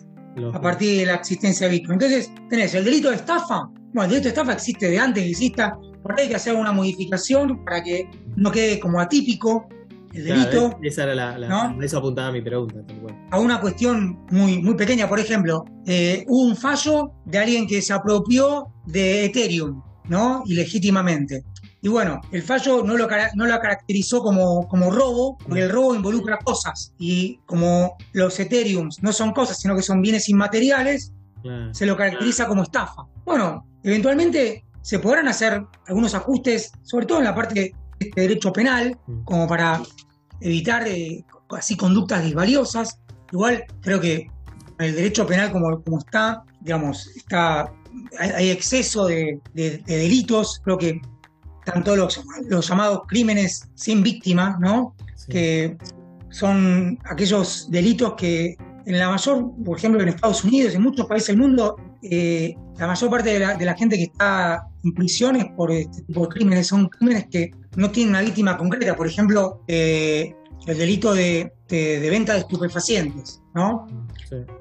[0.53, 1.95] a partir de la existencia de Bitcoin.
[1.95, 3.69] Entonces, tenés el delito de estafa.
[3.93, 6.55] Bueno, el delito de estafa existe de antes que exista, por ahí hay que hacer
[6.55, 9.69] una modificación para que no quede como atípico
[10.13, 10.79] el delito.
[10.83, 12.81] esa era la, eso apuntaba mi pregunta.
[13.31, 17.81] A una cuestión muy, muy pequeña, por ejemplo, eh, hubo un fallo de alguien que
[17.81, 20.43] se apropió de Ethereum, ¿no?
[20.47, 21.45] Ilegítimamente.
[21.85, 25.97] Y bueno, el fallo no lo, no lo caracterizó como, como robo, porque el robo
[25.97, 26.95] involucra cosas.
[26.97, 31.13] Y como los Ethereums no son cosas, sino que son bienes inmateriales,
[31.73, 33.03] se lo caracteriza como estafa.
[33.25, 38.53] Bueno, eventualmente se podrán hacer algunos ajustes, sobre todo en la parte de este derecho
[38.53, 39.25] penal, mm.
[39.25, 39.83] como para
[40.41, 43.01] evitar eh, así conductas desvaliosas.
[43.33, 44.31] Igual creo que
[44.79, 47.73] el derecho penal como, como está, digamos, está
[48.19, 50.61] hay, exceso de, de, delitos.
[50.65, 51.01] Creo que
[51.65, 54.95] tanto los, los llamados crímenes sin víctima, ¿no?
[55.29, 55.77] Que
[56.31, 61.29] son aquellos delitos que en la mayor, por ejemplo, en Estados Unidos, en muchos países
[61.29, 66.03] del mundo, eh, la mayor parte de la, gente que está en prisiones por este
[66.03, 68.97] tipo de crímenes son crímenes que no tienen una víctima concreta.
[68.97, 70.35] Por ejemplo, eh,
[70.67, 73.87] el delito de, venta de estupefacientes, ¿no?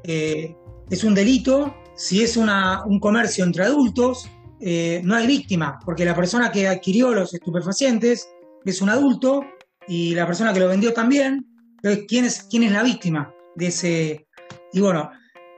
[0.04, 0.56] Eh,
[0.90, 4.30] es un delito si es una, un comercio entre adultos
[4.62, 8.30] eh, no hay víctima, porque la persona que adquirió los estupefacientes
[8.64, 9.44] es un adulto
[9.88, 11.46] y la persona que lo vendió también.
[11.78, 14.28] Entonces, ¿quién es, quién es la víctima de ese?
[14.72, 15.10] Y bueno,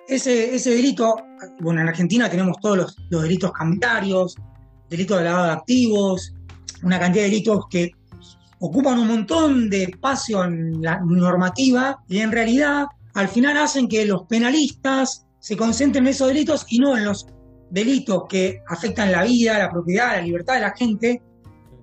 [0.08, 1.18] ese, ese delito,
[1.60, 4.36] bueno, en Argentina tenemos todos los, delitos cambiarios,
[4.90, 6.34] delitos de lavado de activos,
[6.82, 7.92] una cantidad de delitos que
[8.60, 14.06] ocupan un montón de espacio en la normativa y en realidad al final hacen que
[14.06, 17.28] los penalistas se concentren en esos delitos y no en los
[17.74, 21.22] delitos que afectan la vida, la propiedad, la libertad de la gente,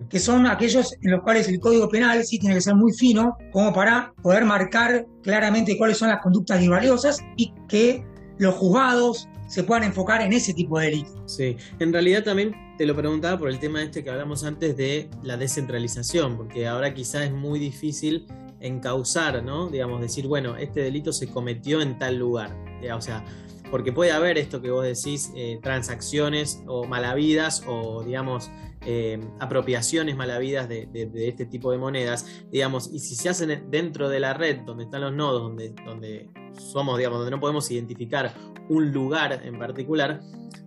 [0.09, 3.37] que son aquellos en los cuales el Código Penal sí tiene que ser muy fino,
[3.53, 8.05] como para poder marcar claramente cuáles son las conductas valiosas y que
[8.39, 11.21] los juzgados se puedan enfocar en ese tipo de delitos.
[11.27, 15.11] Sí, en realidad también te lo preguntaba por el tema este que hablamos antes de
[15.25, 18.27] la descentralización, porque ahora quizás es muy difícil
[18.61, 19.69] encauzar, ¿no?
[19.69, 22.57] Digamos, decir, bueno, este delito se cometió en tal lugar.
[22.95, 23.25] O sea,
[23.71, 28.51] porque puede haber esto que vos decís, eh, transacciones o malavidas o, digamos,
[28.87, 34.21] eh, apropiaciones malavidas de, este tipo de monedas, digamos, y si se hacen dentro de
[34.21, 38.33] la red donde están los nodos, donde, donde somos, digamos, donde no podemos identificar
[38.71, 40.21] un lugar en particular,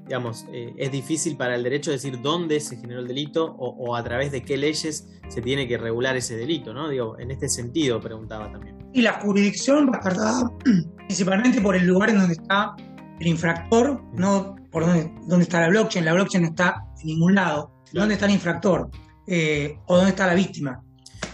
[0.06, 4.04] digamos, eh, es difícil para el derecho decir dónde se generó el delito o, a
[4.04, 6.90] través de qué leyes se tiene que regular ese delito, ¿no?
[6.90, 8.78] Digo, en este sentido preguntaba también.
[8.94, 10.50] Y la jurisdicción va a
[11.08, 12.76] principalmente por el lugar en donde está
[13.24, 16.04] el infractor, no por dónde, está la blockchain.
[16.04, 17.72] La blockchain no está en ningún lado.
[17.92, 18.90] ¿Dónde está el infractor?
[19.28, 20.84] Eh, ¿O dónde está la víctima?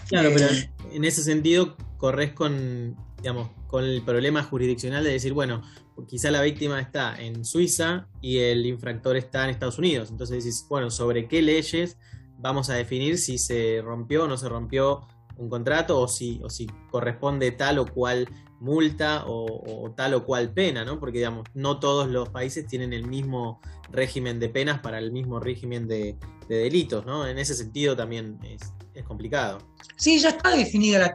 [0.08, 5.32] Claro, pero eh, en ese sentido corres con, digamos, con el problema jurisdiccional de decir,
[5.32, 5.62] bueno,
[6.06, 10.10] quizá la víctima está en Suiza y el infractor está en Estados Unidos.
[10.10, 11.98] Entonces decís, bueno, ¿sobre qué leyes
[12.38, 15.02] vamos a definir si se rompió o no se rompió
[15.36, 18.28] un contrato o si, o si corresponde tal o cual
[18.60, 21.00] multa o, tal o cual pena, ¿no?
[21.00, 23.60] Porque, digamos, no todos los países tienen el mismo
[23.90, 26.16] régimen de penas para el mismo régimen de,
[26.48, 27.26] delitos, ¿no?
[27.26, 28.60] En ese sentido también es,
[29.04, 29.58] complicado.
[29.96, 31.14] Sí, ya está definida la,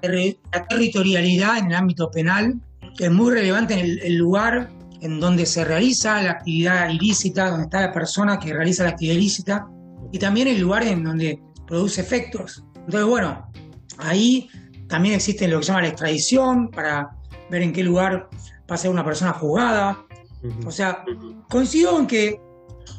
[0.67, 2.59] territorialidad en el ámbito penal,
[2.97, 7.65] que es muy relevante en el, lugar en donde se realiza la actividad ilícita, donde
[7.65, 9.67] está la persona que realiza la actividad ilícita,
[10.11, 12.63] y también el lugar en donde produce efectos.
[12.75, 13.51] Entonces, bueno,
[13.97, 14.49] ahí
[14.87, 17.09] también existe lo que se llama la extradición para
[17.49, 18.29] ver en qué lugar
[18.69, 20.05] va a ser una persona juzgada.
[20.65, 21.03] O sea,
[21.49, 22.39] coincido en que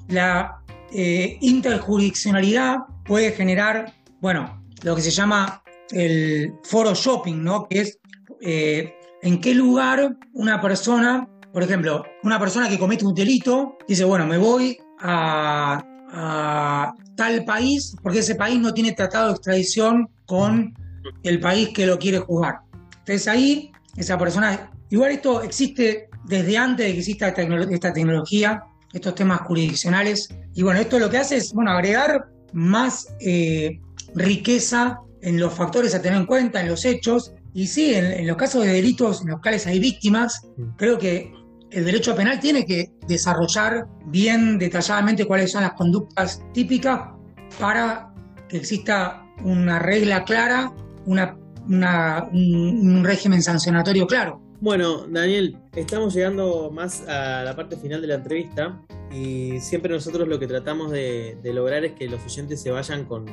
[0.09, 7.69] la eh, interjurisdiccionalidad puede generar, bueno, lo que se llama el foro shopping, ¿no?
[7.69, 7.99] Que es
[8.41, 14.05] eh, en qué lugar una persona, por ejemplo, una persona que comete un delito, dice,
[14.05, 20.09] bueno, me voy a, a tal país porque ese país no tiene tratado de extradición
[20.27, 20.75] con
[21.23, 22.61] el país que lo quiere jugar.
[22.99, 29.15] Entonces ahí esa persona, igual esto existe desde antes de que exista esta tecnología, estos
[29.15, 33.81] temas jurisdiccionales, y bueno, esto lo que hace es, bueno, agregar más eh,
[34.15, 38.37] riqueza en los factores a tener en cuenta, en los hechos, y sí, en, los
[38.37, 40.47] casos de delitos en los cuales hay víctimas,
[40.77, 41.33] creo que
[41.71, 47.11] el derecho penal tiene que desarrollar bien detalladamente cuáles son las conductas típicas
[47.59, 48.13] para
[48.49, 50.73] que exista una regla clara,
[51.07, 54.43] un, régimen sancionatorio claro.
[54.61, 58.81] Bueno, Daniel, estamos llegando más a la parte final de la entrevista
[59.13, 63.27] y siempre nosotros lo que tratamos de, lograr es que los oyentes se vayan con,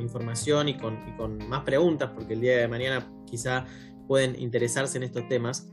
[0.00, 3.66] información y con, y con, más preguntas, porque el día de mañana quizá
[4.06, 5.68] pueden interesarse en estos temas.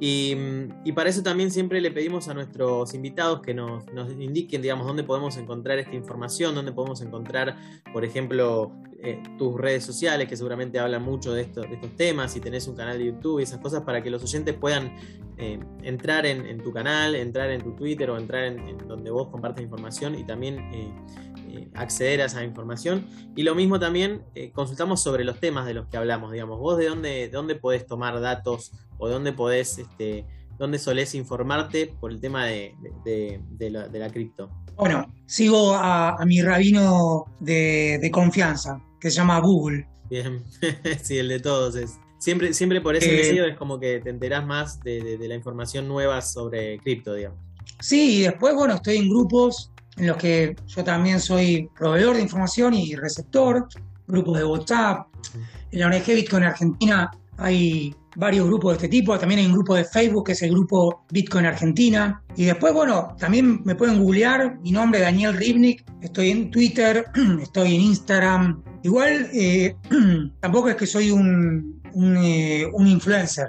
[0.00, 3.84] Y, para eso también siempre le pedimos a nuestros invitados que nos,
[4.18, 7.56] indiquen, digamos, dónde podemos encontrar esta información, dónde podemos encontrar,
[7.92, 8.72] por ejemplo,
[9.04, 12.74] eh, tus redes sociales, que seguramente hablan mucho de, de estos temas, si tenés un
[12.74, 14.96] canal de YouTube y esas cosas, para que los oyentes puedan
[15.36, 19.62] eh, entrar en, tu canal, entrar en tu Twitter o entrar en, donde vos compartes
[19.62, 23.06] información y también eh, acceder a esa información.
[23.36, 26.88] Y lo mismo también consultamos sobre los temas de los que hablamos, digamos, vos de
[26.88, 30.26] dónde, de dónde podés tomar datos o dónde podés, este,
[30.58, 32.74] dónde solés informarte por el tema de,
[33.58, 34.50] la, cripto?
[34.76, 39.86] Bueno, sigo a, mi rabino de, confianza, que se llama Google.
[40.10, 40.42] Bien,
[41.02, 41.98] sí, el de todos es.
[42.18, 45.86] Siempre, siempre por ese eh, medio es como que te enterás más de, la información
[45.86, 47.38] nueva sobre cripto, digamos.
[47.80, 52.22] Sí, y después, bueno, estoy en grupos en los que yo también soy proveedor de
[52.22, 53.68] información y receptor,
[54.06, 55.06] grupos de WhatsApp.
[55.70, 59.18] En la ONG Bitcoin Argentina hay varios grupos de este tipo.
[59.18, 62.22] También hay un grupo de Facebook que es el grupo Bitcoin Argentina.
[62.36, 64.58] Y después, bueno, también me pueden googlear.
[64.60, 65.84] Mi nombre es Daniel Ribnik.
[66.00, 67.04] Estoy en Twitter,
[67.42, 68.62] estoy en Instagram.
[68.82, 69.76] Igual, eh,
[70.40, 73.48] tampoco es que soy un, un, eh, un influencer.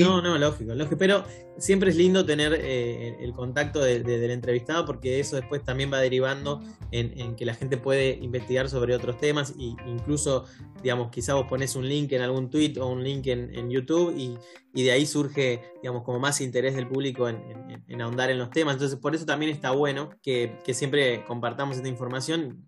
[0.00, 0.96] No, no, lógico, lógico.
[0.98, 1.24] Pero
[1.58, 6.62] siempre es lindo tener eh, el contacto del entrevistado porque eso después también va derivando
[6.90, 10.44] en, que la gente puede investigar sobre otros temas e incluso,
[10.82, 14.38] digamos, quizá vos pones un link en algún tweet o un link en, YouTube y,
[14.72, 18.74] de ahí surge, digamos, como más interés del público en, ahondar en los temas.
[18.74, 22.64] Entonces, por eso también está bueno que, siempre compartamos esta información.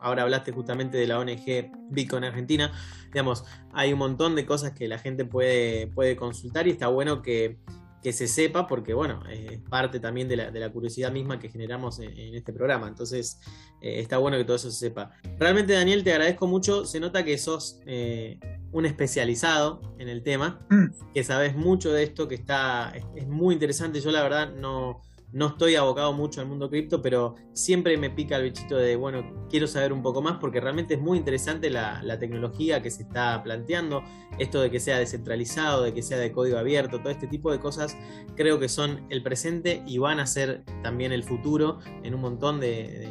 [0.00, 2.72] Ahora hablaste justamente de la ONG Bitcoin Argentina.
[3.06, 7.22] Digamos, hay un montón de cosas que la gente puede, puede consultar y está bueno
[7.22, 7.58] que
[8.02, 12.34] que se sepa, porque bueno, es parte también de la, curiosidad misma que generamos en,
[12.34, 12.88] este programa.
[12.88, 13.38] Entonces,
[13.80, 15.12] eh, está bueno que todo eso se sepa.
[15.38, 16.84] Realmente, Daniel, te agradezco mucho.
[16.84, 18.40] Se nota que sos eh,
[18.72, 21.12] un especializado en el tema, mm.
[21.14, 24.00] que sabes mucho de esto, que está, es muy interesante.
[24.00, 25.00] Yo la verdad no
[25.32, 29.46] no estoy abocado mucho al mundo cripto, pero siempre me pica el bichito de, bueno,
[29.48, 33.42] quiero saber un poco más porque realmente es muy interesante la, tecnología que se está
[33.42, 34.04] planteando,
[34.38, 37.58] esto de que sea descentralizado, de que sea de código abierto, todo este tipo de
[37.58, 37.96] cosas
[38.36, 42.60] creo que son el presente y van a ser también el futuro en un montón
[42.60, 43.08] de,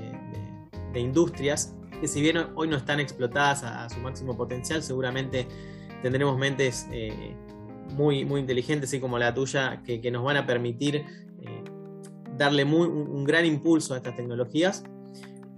[0.93, 5.47] industrias que si bien hoy no están explotadas a, su máximo potencial, seguramente
[6.03, 7.35] tendremos mentes eh,
[7.93, 11.05] muy, muy inteligentes, así como la tuya, que, que nos van a permitir
[12.41, 14.83] darle un, gran impulso a estas tecnologías.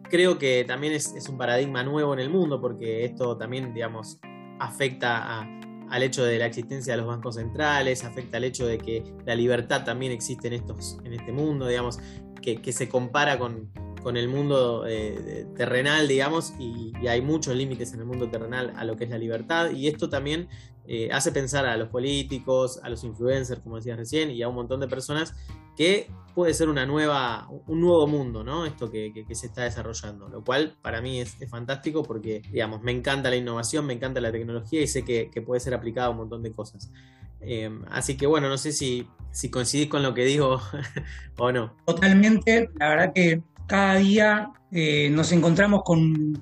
[0.10, 4.20] Creo que también es, un paradigma nuevo en el mundo porque esto también, digamos,
[4.60, 5.48] afecta
[5.90, 9.34] al hecho de la existencia de los bancos centrales, afecta al hecho de que la
[9.34, 12.00] libertad también existe en, estos, en este mundo, digamos,
[12.42, 13.72] que, se compara con,
[14.16, 18.98] el mundo eh, terrenal, digamos, y, hay muchos límites en el mundo terrenal a lo
[18.98, 20.50] que es la libertad, y esto también
[20.86, 24.56] eh, hace pensar a los políticos, a los influencers, como decías recién, y a un
[24.56, 25.34] montón de personas
[25.76, 28.66] que puede ser una nueva, un nuevo mundo, ¿no?
[28.66, 33.30] Esto que, se está desarrollando, lo cual para mí es, fantástico porque, digamos, me encanta
[33.30, 36.44] la innovación, me encanta la tecnología y sé que, puede ser aplicada a un montón
[36.44, 36.92] de cosas.
[37.42, 40.62] Eh, así que bueno, no sé si, si coincidís con lo que digo
[41.38, 41.76] o no.
[41.86, 46.41] Totalmente, la verdad que cada día eh, nos encontramos con,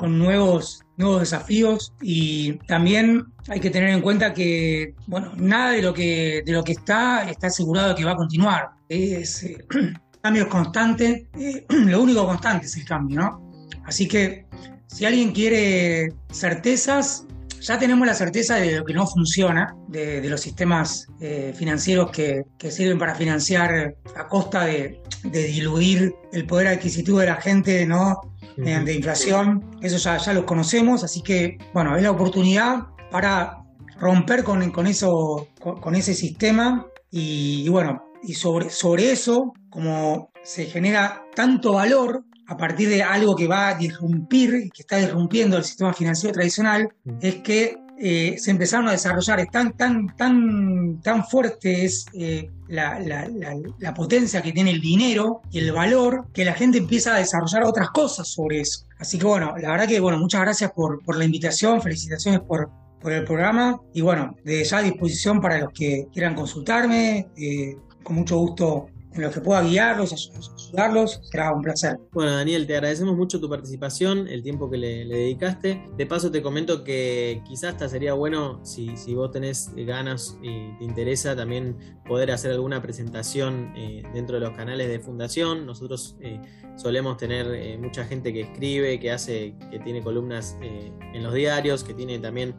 [0.00, 6.42] nuevos, desafíos y también hay que tener en cuenta que bueno, nada de lo que,
[6.44, 8.70] de lo que está está asegurado que va a continuar.
[8.88, 9.64] Es eh,
[10.22, 13.50] cambio constante, eh, lo único constante es el cambio, ¿no?
[13.84, 14.46] Así que
[14.86, 17.26] si alguien quiere certezas,
[17.60, 22.44] ya tenemos la certeza de lo que no funciona, de, los sistemas eh, financieros que,
[22.70, 28.16] sirven para financiar a costa de, diluir el poder adquisitivo de la gente, ¿no?
[28.56, 29.70] Mediante inflación.
[29.82, 33.58] Eso ya, ya lo conocemos, así que, bueno, es la oportunidad para
[33.98, 40.64] romper con, con eso, con, ese sistema y, bueno, y sobre, sobre eso, como se
[40.64, 45.62] genera tanto valor a partir de algo que va a disrumpir, que está disrumpiendo el
[45.62, 47.18] sistema financiero tradicional, mm.
[47.22, 52.50] es que eh, se empezaron a desarrollar, es tan, tan, tan, tan fuerte es eh,
[52.66, 57.62] la, potencia que tiene el dinero y el valor, que la gente empieza a desarrollar
[57.62, 58.84] otras cosas sobre eso.
[58.98, 62.68] Así que bueno, la verdad que bueno, muchas gracias por, por la invitación, felicitaciones por,
[63.00, 67.76] por el programa y bueno, de ya a disposición para los que quieran consultarme, eh,
[68.02, 70.30] con mucho gusto en los que pueda guiarlos,
[70.68, 71.98] ayudarlos, será un placer.
[72.12, 75.82] Bueno, Daniel, te agradecemos mucho tu participación, el tiempo que le, dedicaste.
[75.96, 80.76] De paso, te comento que quizás hasta sería bueno, si, si, vos tenés ganas y
[80.78, 85.66] te interesa, también poder hacer alguna presentación eh, dentro de los canales de Fundación.
[85.66, 86.40] Nosotros eh,
[86.76, 91.82] solemos tener eh, mucha gente que escribe, que hace, que tiene columnas en los diarios,
[91.82, 92.54] que tiene también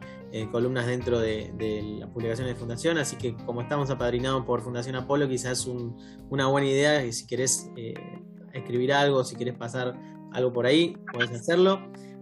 [0.50, 2.98] columnas dentro de, de las publicaciones de Fundación.
[2.98, 5.96] Así que, como estamos apadrinados por Fundación Apolo, quizás un,
[6.30, 7.94] una buena idea y si querés eh,
[8.52, 9.94] escribir algo, si querés pasar
[10.32, 11.80] algo por ahí, podés hacerlo.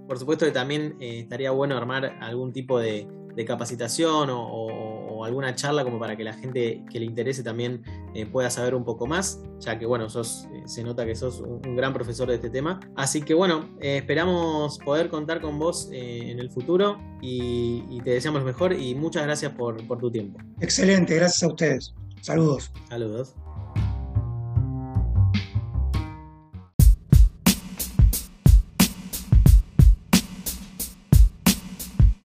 [0.09, 3.07] Por supuesto que también eh, estaría bueno armar algún tipo de,
[3.47, 7.83] capacitación o, alguna charla como para que la gente que le interese también
[8.14, 11.77] eh, pueda saber un poco más, ya que bueno, sos, se nota que sos un,
[11.77, 12.81] gran profesor de este tema.
[12.97, 18.47] Así que bueno, esperamos poder contar con vos en el futuro y, te deseamos lo
[18.47, 20.39] mejor y muchas gracias por, por tu tiempo.
[20.61, 21.95] Excelente, gracias a ustedes.
[22.23, 22.71] Saludos.
[22.89, 23.35] Saludos.